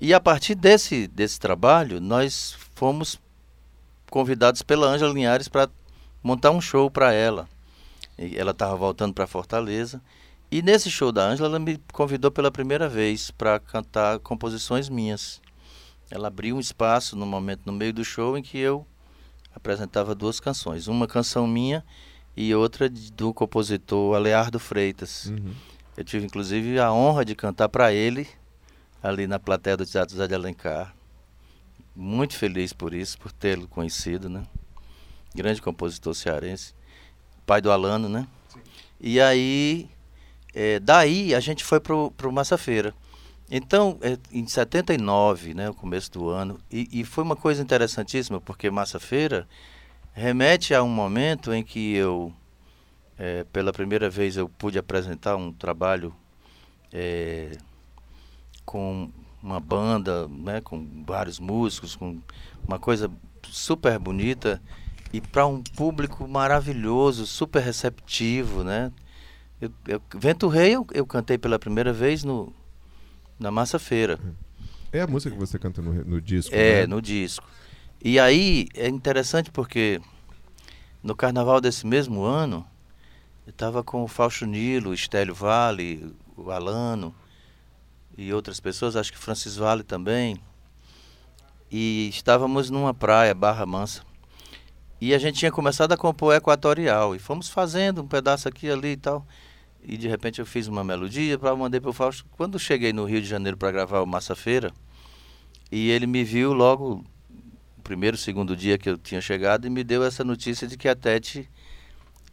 [0.00, 3.18] E a partir desse, desse trabalho, nós fomos
[4.10, 5.68] convidados pela Ângela Linhares para
[6.22, 7.48] montar um show para ela.
[8.18, 10.00] E ela estava voltando para Fortaleza.
[10.50, 15.40] E nesse show da Ângela, ela me convidou pela primeira vez para cantar composições minhas.
[16.10, 18.86] Ela abriu um espaço no momento no meio do show em que eu
[19.54, 21.84] apresentava duas canções, uma canção minha
[22.36, 25.26] e outra do compositor Aleardo Freitas.
[25.26, 25.54] Uhum.
[25.96, 28.28] Eu tive inclusive a honra de cantar para ele
[29.02, 30.94] ali na plateia do Teatro Zé de Alencar.
[31.94, 34.44] Muito feliz por isso, por tê-lo conhecido, né?
[35.34, 36.74] Grande compositor cearense,
[37.46, 38.28] pai do Alano, né?
[38.48, 38.60] Sim.
[39.00, 39.88] E aí,
[40.56, 42.94] é, daí a gente foi pro, pro Massa Feira.
[43.50, 48.40] Então, é, em 79, né, o começo do ano, e, e foi uma coisa interessantíssima,
[48.40, 49.46] porque Massa Feira
[50.14, 52.32] remete a um momento em que eu,
[53.18, 56.14] é, pela primeira vez, eu pude apresentar um trabalho
[56.90, 57.52] é,
[58.64, 59.10] com
[59.42, 62.18] uma banda, né, com vários músicos, com
[62.66, 63.10] uma coisa
[63.44, 64.60] super bonita
[65.12, 68.90] e para um público maravilhoso, super receptivo, né?
[69.60, 72.52] Eu, eu, Vento Rei eu, eu cantei pela primeira vez no
[73.38, 74.18] na Massa Feira.
[74.92, 76.54] É a música que você canta no, no disco?
[76.54, 76.86] É, né?
[76.86, 77.46] no disco.
[78.02, 80.00] E aí é interessante porque
[81.02, 82.66] no carnaval desse mesmo ano,
[83.46, 87.14] eu estava com o Fausto Nilo, o Estélio Vale, o Alano
[88.16, 90.40] e outras pessoas, acho que Francis Vale também.
[91.70, 94.02] E estávamos numa praia, Barra Mansa.
[95.00, 97.14] E a gente tinha começado a compor Equatorial.
[97.14, 99.26] E fomos fazendo um pedaço aqui ali e tal
[99.86, 102.26] e de repente eu fiz uma melodia para mandei para o Fausto.
[102.32, 104.72] Quando cheguei no Rio de Janeiro para gravar o Massa Feira,
[105.70, 107.04] e ele me viu logo
[107.78, 110.88] o primeiro, segundo dia que eu tinha chegado e me deu essa notícia de que
[110.88, 111.48] a Tete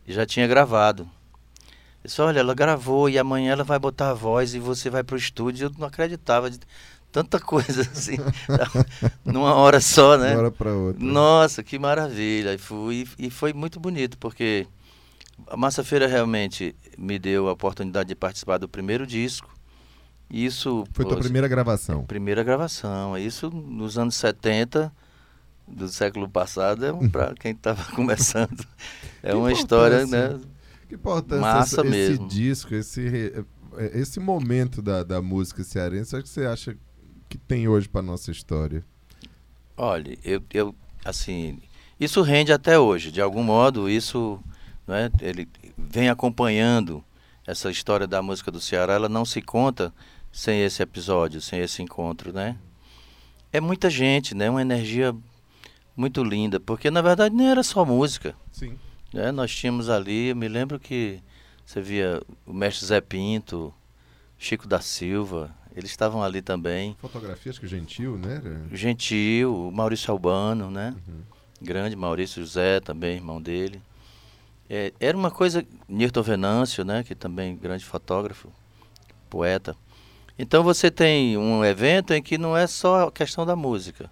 [0.08, 1.04] já tinha gravado.
[1.04, 5.04] Ele disse, olha, ela gravou e amanhã ela vai botar a voz e você vai
[5.04, 5.68] para o estúdio.
[5.68, 6.60] Eu não acreditava de
[7.12, 8.18] tanta coisa assim,
[9.24, 10.32] numa hora só, né?
[10.32, 11.04] Uma hora para outra.
[11.04, 12.54] Nossa, que maravilha.
[12.54, 14.68] E, fui, e foi muito bonito, porque
[15.48, 19.54] a Massa Feira realmente me deu a oportunidade de participar do primeiro disco.
[20.30, 22.06] Isso foi tua primeira gravação.
[22.06, 23.18] Primeira gravação.
[23.18, 24.92] Isso nos anos 70
[25.68, 28.66] do século passado é para quem estava começando.
[29.22, 30.40] É uma história, né?
[30.90, 32.26] Que importância Massa esse, mesmo.
[32.26, 33.46] esse disco, esse
[33.94, 36.78] esse momento da, da música cearense, o que você acha
[37.28, 38.84] que tem hoje para nossa história?
[39.76, 41.60] Olha, eu, eu assim,
[42.00, 43.12] isso rende até hoje.
[43.12, 44.40] De algum modo, isso
[44.88, 45.12] né?
[45.22, 47.04] ele vem acompanhando
[47.46, 49.94] essa história da música do Ceará, ela não se conta
[50.32, 52.58] sem esse episódio, sem esse encontro, né?
[53.52, 54.50] É muita gente, né?
[54.50, 55.16] Uma energia
[55.96, 58.36] muito linda, porque na verdade nem era só música.
[58.52, 58.78] Sim.
[59.14, 59.32] Né?
[59.32, 61.20] Nós tínhamos ali, eu me lembro que
[61.66, 63.74] você via o mestre Zé Pinto,
[64.38, 66.96] Chico da Silva, eles estavam ali também.
[67.00, 68.42] Fotografias que Gentil, né?
[68.72, 70.96] Gentil, Maurício Albano, né?
[71.08, 71.22] Uhum.
[71.62, 73.82] Grande Maurício José também, irmão dele.
[74.70, 78.52] É, era uma coisa, Nirton Venâncio, né, que também grande fotógrafo,
[79.30, 79.76] poeta.
[80.38, 84.10] Então você tem um evento em que não é só a questão da música.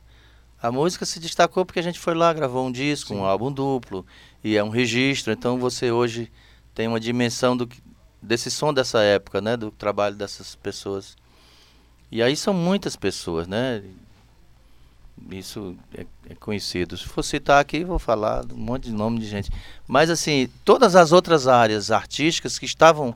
[0.62, 3.20] A música se destacou porque a gente foi lá, gravou um disco, Sim.
[3.20, 4.06] um álbum duplo,
[4.44, 5.34] e é um registro.
[5.34, 6.32] Então você hoje
[6.76, 7.68] tem uma dimensão do,
[8.22, 11.18] desse som dessa época, né, do trabalho dessas pessoas.
[12.12, 13.82] E aí são muitas pessoas, né?
[15.30, 16.98] Isso é, é, conhecido.
[16.98, 19.50] Se for citar aqui, vou falar um monte de nome de gente.
[19.88, 23.16] Mas, assim, todas as outras áreas artísticas que estavam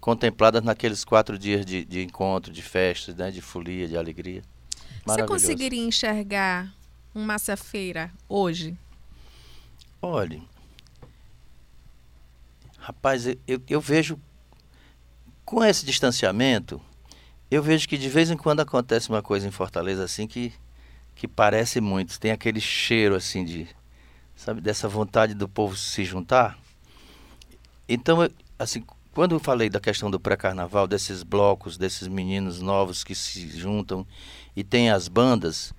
[0.00, 4.42] contempladas naqueles quatro dias de, de encontro, de festas, né, de folia, de alegria.
[5.06, 6.74] Você conseguiria enxergar
[7.14, 8.76] um massa-feira hoje?
[10.02, 10.42] Olhe,
[12.78, 14.18] rapaz, eu, eu vejo,
[15.44, 16.80] com esse distanciamento,
[17.50, 20.52] eu vejo que de vez em quando acontece uma coisa em Fortaleza assim que
[21.14, 23.68] que parece muito, tem aquele cheiro assim de,
[24.34, 26.58] sabe, dessa vontade do povo se juntar.
[27.88, 33.14] Então, assim, quando eu falei da questão do pré-carnaval, desses blocos, desses meninos novos que
[33.14, 34.06] se juntam
[34.56, 35.72] e tem as bandas,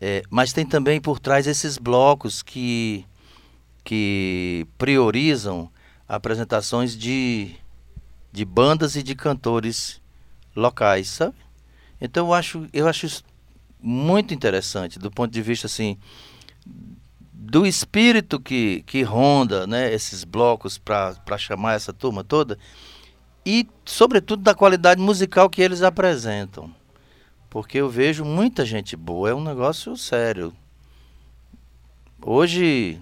[0.00, 3.04] é, mas tem também por trás esses blocos que,
[3.84, 5.70] que priorizam
[6.08, 7.54] apresentações de,
[8.32, 10.00] de bandas e de cantores
[10.56, 11.36] locais, sabe?
[12.00, 13.24] Então eu acho, eu acho isso
[13.82, 15.96] muito interessante do ponto de vista assim
[17.32, 22.58] do espírito que, que ronda né, esses blocos para chamar essa turma toda
[23.44, 26.72] e, sobretudo, da qualidade musical que eles apresentam.
[27.48, 30.52] Porque eu vejo muita gente boa, é um negócio sério.
[32.22, 33.00] Hoje,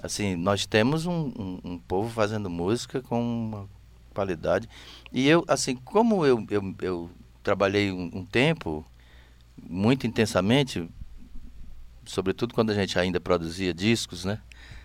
[0.00, 3.68] assim, nós temos um, um, um povo fazendo música com uma
[4.14, 4.68] qualidade.
[5.10, 7.10] E eu, assim, como eu, eu, eu
[7.42, 8.84] trabalhei um, um tempo
[9.62, 10.88] muito intensamente
[12.06, 14.38] sobretudo quando a gente ainda produzia discos, né?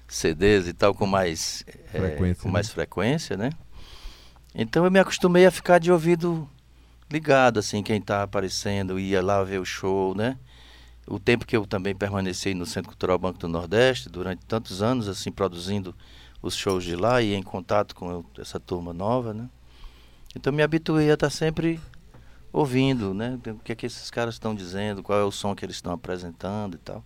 [0.07, 2.73] CDs e tal com mais é, frequência, é, com mais né?
[2.73, 3.51] frequência, né?
[4.53, 6.49] Então eu me acostumei a ficar de ouvido
[7.09, 10.37] ligado, assim, quem está aparecendo, ia lá ver o show, né?
[11.07, 15.07] O tempo que eu também permaneci no Centro Cultural Banco do Nordeste, durante tantos anos,
[15.07, 15.95] assim, produzindo
[16.41, 19.49] os shows de lá e em contato com essa turma nova, né?
[20.35, 21.79] Então me habituei a estar tá sempre
[22.51, 23.39] ouvindo, né?
[23.47, 25.93] O que é que esses caras estão dizendo, qual é o som que eles estão
[25.93, 27.03] apresentando e tal.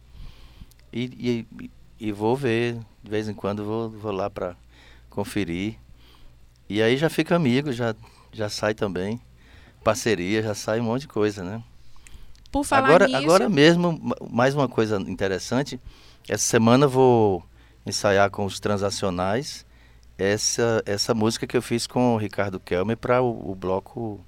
[0.91, 4.55] E, e, e vou ver, de vez em quando vou, vou lá para
[5.09, 5.77] conferir.
[6.67, 7.95] E aí já fica amigo, já,
[8.31, 9.19] já sai também.
[9.83, 11.63] Parceria, já sai um monte de coisa, né?
[12.51, 13.17] Por falar agora, nisso...
[13.17, 13.99] agora mesmo,
[14.31, 15.79] mais uma coisa interessante.
[16.27, 17.43] Essa semana vou
[17.85, 19.65] ensaiar com os transacionais
[20.17, 24.25] essa, essa música que eu fiz com o Ricardo Kelmer para o, o, bloco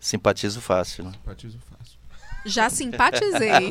[0.00, 1.04] Simpatizo Fácil.
[1.04, 1.12] Né?
[1.12, 1.98] Simpatizo Fácil.
[2.44, 3.70] Já simpatizei.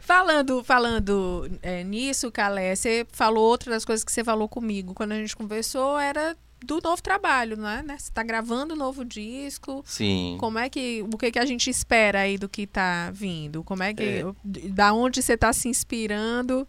[0.00, 5.12] Falando, falando é, nisso, Calé, você falou outra das coisas que você falou comigo quando
[5.12, 7.82] a gente conversou era do novo trabalho, não é?
[7.82, 7.98] Né?
[7.98, 9.82] Você está gravando um novo disco.
[9.86, 10.38] Sim.
[10.40, 13.62] Como é que o que que a gente espera aí do que está vindo?
[13.62, 14.24] Como é que é.
[14.70, 16.66] da onde você está se inspirando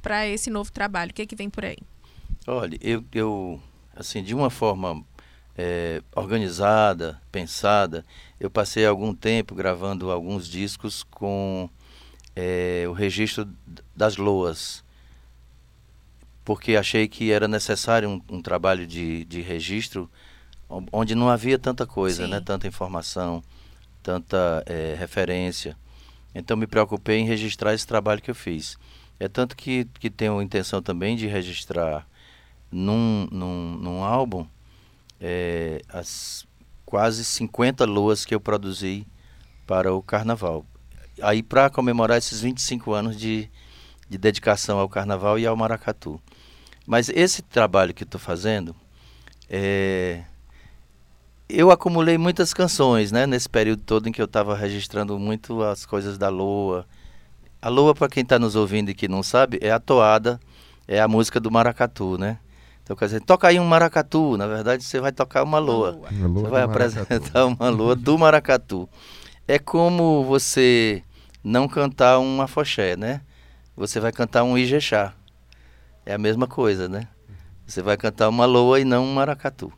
[0.00, 1.10] para esse novo trabalho?
[1.10, 1.76] O que que vem por aí?
[2.46, 3.60] Olha, eu, eu
[3.94, 5.04] assim de uma forma
[5.58, 8.06] é, organizada, pensada,
[8.38, 11.68] eu passei algum tempo gravando alguns discos com
[12.36, 13.48] é, o registro
[13.94, 14.84] das loas,
[16.44, 20.08] porque achei que era necessário um, um trabalho de, de registro
[20.92, 22.40] onde não havia tanta coisa, né?
[22.40, 23.42] tanta informação,
[24.00, 25.76] tanta é, referência.
[26.34, 28.78] Então me preocupei em registrar esse trabalho que eu fiz.
[29.18, 32.06] É tanto que, que tenho a intenção também de registrar
[32.70, 34.46] num, num, num álbum
[35.20, 36.46] é, as
[36.84, 39.06] quase 50 loas que eu produzi
[39.66, 40.64] para o carnaval
[41.22, 43.50] aí para comemorar esses 25 anos de,
[44.08, 46.20] de dedicação ao carnaval e ao maracatu.
[46.86, 48.74] Mas esse trabalho que estou fazendo,
[49.48, 50.22] é,
[51.48, 53.26] eu acumulei muitas canções, né?
[53.26, 56.86] Nesse período todo em que eu estava registrando muito as coisas da Loa.
[57.60, 60.40] A Loa, para quem está nos ouvindo e que não sabe, é a toada,
[60.86, 62.38] é a música do maracatu, né?
[62.88, 64.38] Então, quer dizer, toca aí um maracatu.
[64.38, 66.00] Na verdade, você vai tocar uma loa.
[66.10, 68.88] Uma loa você vai apresentar uma loa do maracatu.
[69.46, 71.02] É como você
[71.44, 73.20] não cantar um afoxé, né?
[73.76, 75.12] Você vai cantar um ijexá.
[76.06, 77.06] É a mesma coisa, né?
[77.66, 79.70] Você vai cantar uma loa e não um maracatu.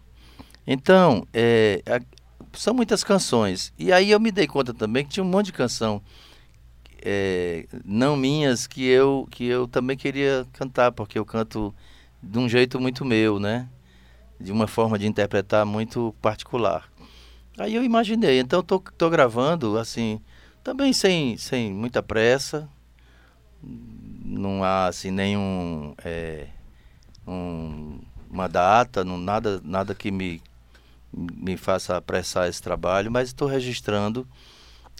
[0.64, 2.00] Então, é, a,
[2.56, 3.72] são muitas canções.
[3.76, 6.00] E aí eu me dei conta também que tinha um monte de canção
[7.02, 11.74] é, não minhas que eu, que eu também queria cantar, porque eu canto
[12.22, 13.68] de um jeito muito meu, né?
[14.38, 16.90] De uma forma de interpretar muito particular.
[17.58, 20.20] Aí eu imaginei, então tô, tô gravando, assim,
[20.62, 22.68] também sem, sem muita pressa,
[23.62, 26.46] não há assim nenhum é,
[27.26, 30.40] um, uma data, não, nada, nada que me,
[31.12, 34.26] me faça apressar esse trabalho, mas estou registrando.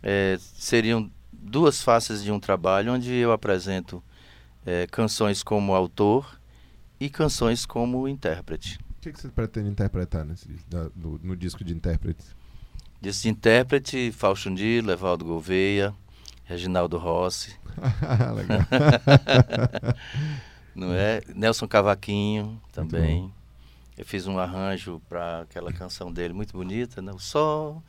[0.03, 4.03] É, seriam duas faces de um trabalho onde eu apresento
[4.65, 6.40] é, canções como autor
[7.01, 8.79] e canções como intérprete.
[8.99, 10.47] O que, que você pretende interpretar nesse,
[10.95, 12.23] no, no disco de intérprete?
[13.01, 15.95] Disse de intérprete, Fausto Dilo, Evaldo Gouveia,
[16.45, 17.57] Reginaldo Rossi.
[18.37, 18.61] Legal.
[20.77, 21.23] Não é?
[21.35, 23.33] Nelson Cavaquinho também.
[23.97, 27.13] Eu fiz um arranjo para aquela canção dele muito bonita, né?
[27.13, 27.83] O sol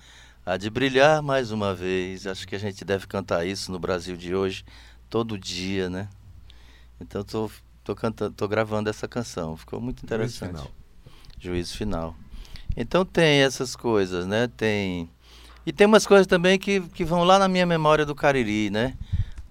[0.45, 2.26] há de brilhar mais uma vez.
[2.26, 4.64] Acho que a gente deve cantar isso no Brasil de hoje
[5.09, 6.07] todo dia, né?
[6.99, 7.49] Então tô
[7.84, 9.55] tô cantando, tô gravando essa canção.
[9.57, 10.51] Ficou muito interessante.
[10.51, 10.71] Juízo final.
[11.39, 12.15] Juízo final.
[12.75, 14.47] Então tem essas coisas, né?
[14.47, 15.09] Tem
[15.65, 18.97] e tem umas coisas também que, que vão lá na minha memória do Cariri, né?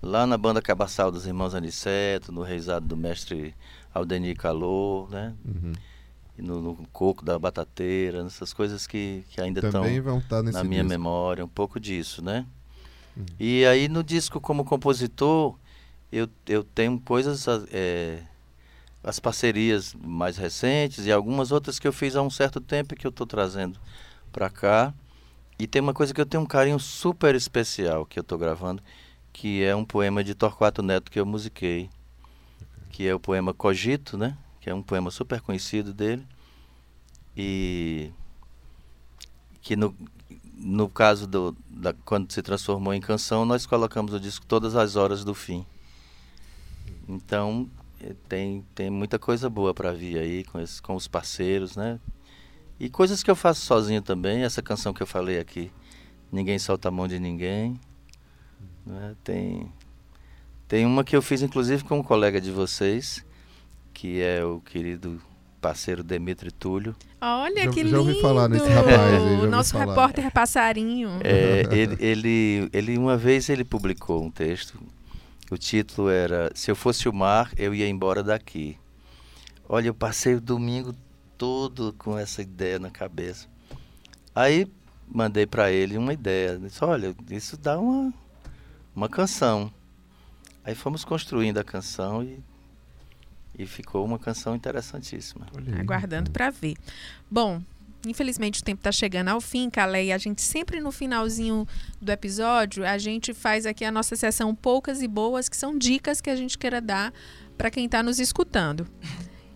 [0.02, 3.54] Lá na banda Cabaçal dos Irmãos Aniceto, no reizado do mestre
[3.94, 5.34] Aldenir Calor, né?
[5.44, 5.72] Uhum.
[6.38, 10.88] no, no coco da batateira, nessas coisas que, que ainda estão nesse na minha disco.
[10.88, 12.44] memória, um pouco disso, né?
[13.16, 13.26] Uhum.
[13.38, 15.56] E aí no disco como compositor,
[16.12, 18.22] eu, eu tenho coisas, é,
[19.02, 23.06] as parcerias mais recentes e algumas outras que eu fiz há um certo tempo que
[23.06, 23.78] eu estou trazendo
[24.32, 24.92] para cá.
[25.58, 28.82] E tem uma coisa que eu tenho um carinho super especial que eu estou gravando,
[29.32, 31.90] que é um poema de Torquato Neto que eu musiquei,
[32.90, 34.36] que é o poema Cogito, né?
[34.60, 36.26] Que é um poema super conhecido dele.
[37.36, 38.10] E
[39.60, 39.94] que no,
[40.56, 44.96] no caso do da, quando se transformou em canção, nós colocamos o disco todas as
[44.96, 45.64] horas do fim.
[47.10, 47.68] Então,
[48.00, 51.98] eh, tem, tem muita coisa boa para vir aí com, esse, com os parceiros, né?
[52.78, 55.70] E coisas que eu faço sozinho também, essa canção que eu falei aqui,
[56.32, 57.78] Ninguém Solta a Mão de Ninguém.
[58.86, 59.14] Né?
[59.24, 59.70] Tem,
[60.68, 63.24] tem uma que eu fiz inclusive com um colega de vocês,
[63.92, 65.20] que é o querido
[65.60, 66.96] parceiro Demetri Túlio.
[67.20, 67.98] Olha Já- que já lindo!
[67.98, 71.10] ouvi falar nesse rapaz aí, já ouvi Nosso repórter passarinho.
[71.22, 74.80] É, ele, ele, ele uma vez ele publicou um texto.
[75.50, 78.78] O título era Se eu fosse o mar, eu ia embora daqui.
[79.68, 80.94] Olha, eu passei o domingo
[81.36, 83.48] todo com essa ideia na cabeça.
[84.34, 84.70] Aí
[85.08, 86.58] mandei para ele uma ideia.
[86.58, 88.12] Disse, olha, isso dá uma,
[88.94, 89.72] uma canção.
[90.64, 92.38] Aí fomos construindo a canção e,
[93.58, 95.46] e ficou uma canção interessantíssima.
[95.80, 96.76] Aguardando para ver.
[97.30, 97.62] Bom,
[98.06, 101.66] infelizmente o tempo está chegando ao fim, Calé, e a gente sempre no finalzinho
[102.00, 106.20] do episódio, a gente faz aqui a nossa sessão Poucas e Boas, que são dicas
[106.20, 107.12] que a gente queira dar
[107.58, 108.86] para quem está nos escutando.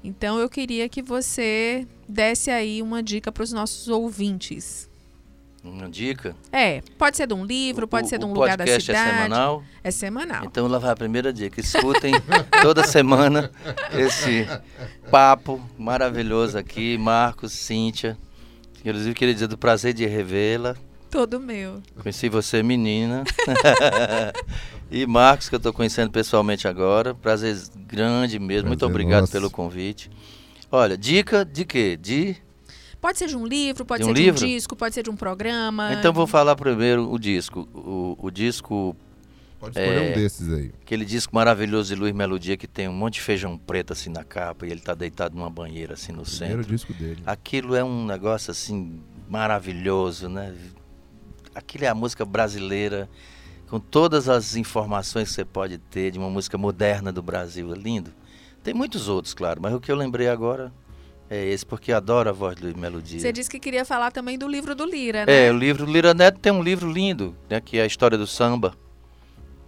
[0.02, 4.90] Então eu queria que você desse aí uma dica para os nossos ouvintes.
[5.62, 6.36] Uma dica.
[6.52, 9.08] É, pode ser de um livro, pode O- ser de um lugar da podcast cidade.
[9.08, 9.64] é semanal.
[9.82, 10.44] É semanal.
[10.44, 11.58] Então lá vai a primeira dica.
[11.58, 12.12] Escutem
[12.60, 13.50] toda semana
[13.90, 14.46] esse
[15.10, 16.98] papo maravilhoso aqui.
[16.98, 18.18] Marcos, Cíntia.
[18.84, 20.76] Inclusive queria dizer do prazer de revê-la.
[21.10, 21.80] Todo meu.
[22.02, 23.24] Conheci você menina.
[24.90, 27.14] e Marcos, que eu estou conhecendo pessoalmente agora.
[27.14, 27.56] Prazer
[27.86, 28.68] grande mesmo.
[28.68, 29.32] Muito Prazer obrigado nosso.
[29.32, 30.10] pelo convite.
[30.70, 31.96] Olha, dica de quê?
[31.96, 32.36] De.
[33.00, 34.40] Pode ser de um livro, pode De um ser livro?
[34.40, 35.92] de um disco, pode ser de um programa.
[35.92, 37.68] Então vou falar primeiro o disco.
[37.72, 38.96] O, o disco
[39.64, 40.10] Pode escolher É.
[40.10, 40.72] um desses aí.
[40.82, 44.22] Aquele disco maravilhoso de Luiz Melodia que tem um monte de feijão preto assim na
[44.24, 46.64] capa e ele tá deitado numa banheira assim no Primeiro centro.
[46.72, 47.22] disco dele.
[47.26, 50.54] Aquilo é um negócio assim maravilhoso, né?
[51.54, 53.08] Aquilo é a música brasileira
[53.68, 57.76] com todas as informações que você pode ter de uma música moderna do Brasil, é
[57.76, 58.12] lindo.
[58.62, 60.72] Tem muitos outros, claro, mas o que eu lembrei agora
[61.30, 63.18] é esse porque eu adoro a voz de Luiz Melodia.
[63.20, 65.46] Você disse que queria falar também do livro do Lira, né?
[65.46, 68.26] É, o livro Lira Neto tem um livro lindo, né, que é a história do
[68.26, 68.74] samba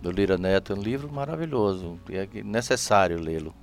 [0.00, 3.54] do Lira Neto, é um livro maravilhoso, e é necessário lê-lo.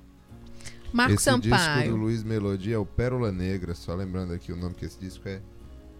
[0.92, 1.96] Marco esse disco do Sampaio.
[1.96, 5.40] Luiz Melodia é o Pérola Negra, só lembrando aqui o nome que esse disco é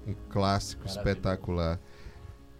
[0.06, 1.80] um clássico espetacular.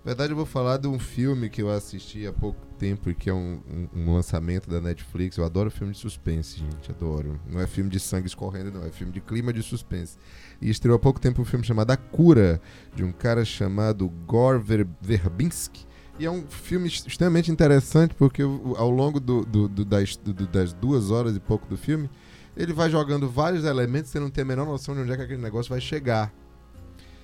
[0.04, 3.14] Na verdade, eu vou falar de um filme que eu assisti há pouco tempo e
[3.14, 3.60] que é um,
[3.94, 5.38] um- um lançamento da Netflix.
[5.38, 7.40] Eu adoro filme de suspense, gente, adoro.
[7.48, 10.18] Não é filme de sangue escorrendo, não, é filme de clima de suspense.
[10.60, 12.60] E estreou há pouco tempo um filme chamado A Cura,
[12.94, 15.86] de um cara chamado Gore Ver- Verbinski.
[16.18, 20.16] E é um filme ex- extremamente interessante porque ao longo do- do- do- das,
[20.52, 22.08] das duas horas e pouco do filme,
[22.56, 25.22] ele vai jogando vários elementos, você não tem a menor noção de onde é que
[25.22, 26.32] aquele negócio vai chegar.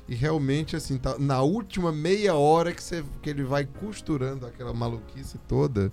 [0.08, 4.74] E realmente, assim, tá na última meia hora que, você, que ele vai costurando aquela
[4.74, 5.92] maluquice toda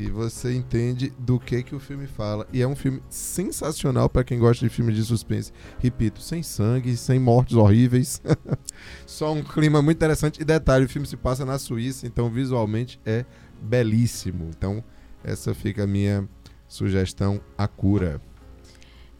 [0.00, 2.48] e você entende do que que o filme fala.
[2.50, 5.52] E é um filme sensacional para quem gosta de filmes de suspense.
[5.78, 8.22] Repito, sem sangue, sem mortes horríveis.
[9.04, 10.40] Só um clima muito interessante.
[10.40, 13.26] E detalhe, o filme se passa na Suíça, então visualmente é
[13.60, 14.48] belíssimo.
[14.48, 14.82] Então,
[15.22, 16.26] essa fica a minha
[16.66, 18.22] sugestão, A Cura.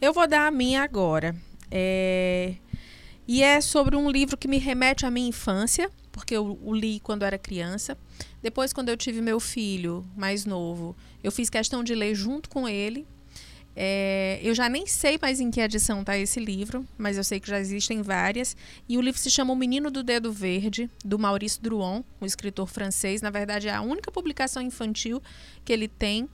[0.01, 1.35] Eu vou dar a minha agora.
[1.69, 2.55] É...
[3.27, 6.99] E é sobre um livro que me remete à minha infância, porque eu o li
[6.99, 7.95] quando era criança.
[8.41, 12.67] Depois, quando eu tive meu filho mais novo, eu fiz questão de ler junto com
[12.67, 13.07] ele.
[13.75, 17.39] É, eu já nem sei mais em que edição está esse livro, mas eu sei
[17.39, 18.55] que já existem várias.
[18.87, 22.67] E o livro se chama O Menino do Dedo Verde, do Maurice Druon, um escritor
[22.67, 23.21] francês.
[23.21, 25.21] Na verdade, é a única publicação infantil
[25.63, 26.27] que ele tem.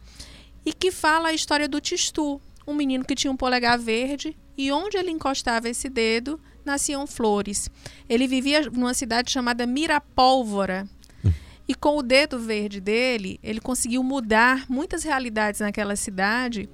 [0.65, 4.71] E que fala a história do Tistu, um menino que tinha um polegar verde e
[4.71, 7.69] onde ele encostava esse dedo nasciam flores.
[8.09, 10.87] Ele vivia numa cidade chamada Mirapólvora.
[11.67, 16.69] E com o dedo verde dele, ele conseguiu mudar muitas realidades naquela cidade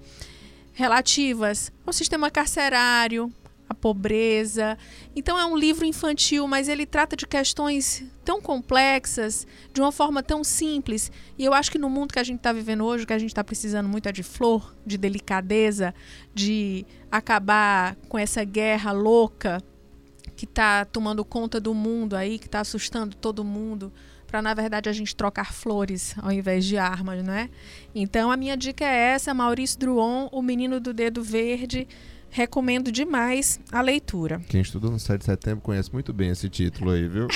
[0.74, 3.32] relativas ao sistema carcerário,
[3.68, 4.78] a pobreza.
[5.16, 10.22] Então é um livro infantil, mas ele trata de questões tão complexas, de uma forma
[10.22, 11.12] tão simples.
[11.38, 13.20] E eu acho que no mundo que a gente está vivendo hoje, o que a
[13.20, 15.94] gente está precisando muito é de flor, de delicadeza,
[16.34, 19.62] de acabar com essa guerra louca
[20.36, 23.92] que está tomando conta do mundo aí, que está assustando todo mundo
[24.34, 27.48] para na verdade a gente trocar flores ao invés de armas, não é?
[27.94, 31.88] Então a minha dica é essa, Maurício Druon, o menino do dedo verde.
[32.34, 34.42] Recomendo demais a leitura.
[34.50, 37.28] Quem estudou no 7 de setembro conhece muito bem esse título aí, viu?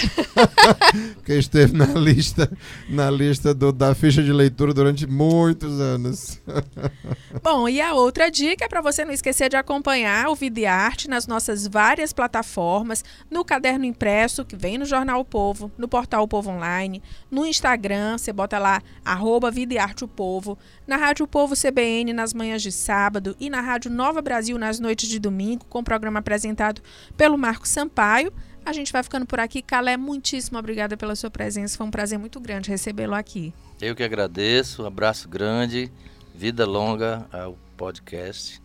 [1.23, 2.51] Quem esteve na lista,
[2.89, 6.41] na lista do, da ficha de leitura durante muitos anos.
[7.43, 11.27] Bom, e a outra dica é para você não esquecer de acompanhar o Videarte nas
[11.27, 16.27] nossas várias plataformas, no caderno impresso, que vem no Jornal o Povo, no portal o
[16.27, 22.13] Povo Online, no Instagram, você bota lá, arroba Videarte o Povo, na Rádio Povo CBN
[22.13, 25.83] nas manhãs de sábado e na Rádio Nova Brasil nas noites de domingo, com o
[25.83, 26.81] programa apresentado
[27.17, 28.31] pelo Marco Sampaio.
[28.65, 29.61] A gente vai ficando por aqui.
[29.61, 31.77] Calé, muitíssimo obrigada pela sua presença.
[31.77, 33.53] Foi um prazer muito grande recebê-lo aqui.
[33.81, 34.83] Eu que agradeço.
[34.83, 35.91] Um abraço grande.
[36.35, 38.61] Vida longa ao podcast.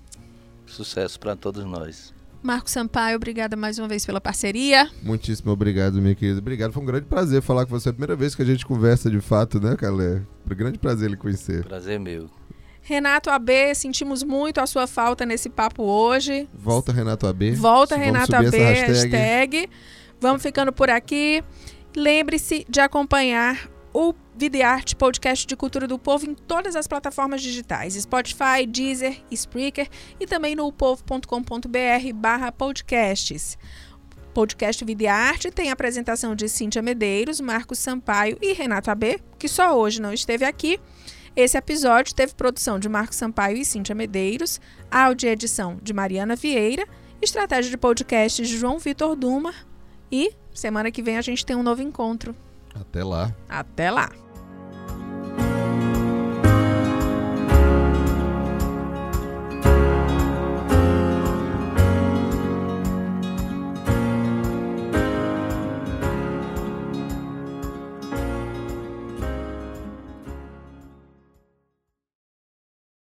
[0.66, 2.12] Sucesso para todos nós.
[2.42, 4.90] Marco Sampaio, obrigada mais uma vez pela parceria.
[5.00, 6.40] Muitíssimo obrigado, minha querida.
[6.40, 6.72] Obrigado.
[6.72, 7.88] Foi um grande prazer falar com você.
[7.88, 10.22] É a primeira vez que a gente conversa de fato, né, Calé?
[10.44, 11.62] Foi um grande prazer lhe conhecer.
[11.62, 12.28] Prazer meu.
[12.82, 16.48] Renato AB, sentimos muito a sua falta nesse papo hoje.
[16.52, 17.52] Volta Renato AB.
[17.52, 18.92] Volta Vamos Renato AB, hashtag.
[18.92, 19.70] hashtag.
[20.20, 21.42] Vamos ficando por aqui.
[21.96, 27.94] Lembre-se de acompanhar o Videarte, podcast de cultura do povo em todas as plataformas digitais,
[27.94, 31.28] Spotify, Deezer, Spreaker e também no povo.com.br
[32.14, 33.58] barra podcasts.
[34.32, 39.78] Podcast Videarte tem a apresentação de Cíntia Medeiros, Marcos Sampaio e Renato AB, que só
[39.78, 40.80] hoje não esteve aqui.
[41.34, 44.60] Esse episódio teve produção de Marcos Sampaio e Cíntia Medeiros,
[44.90, 46.86] áudio e edição de Mariana Vieira,
[47.22, 49.54] estratégia de podcast de João Vitor Duma
[50.10, 52.36] e semana que vem a gente tem um novo encontro.
[52.74, 53.34] Até lá.
[53.48, 54.10] Até lá.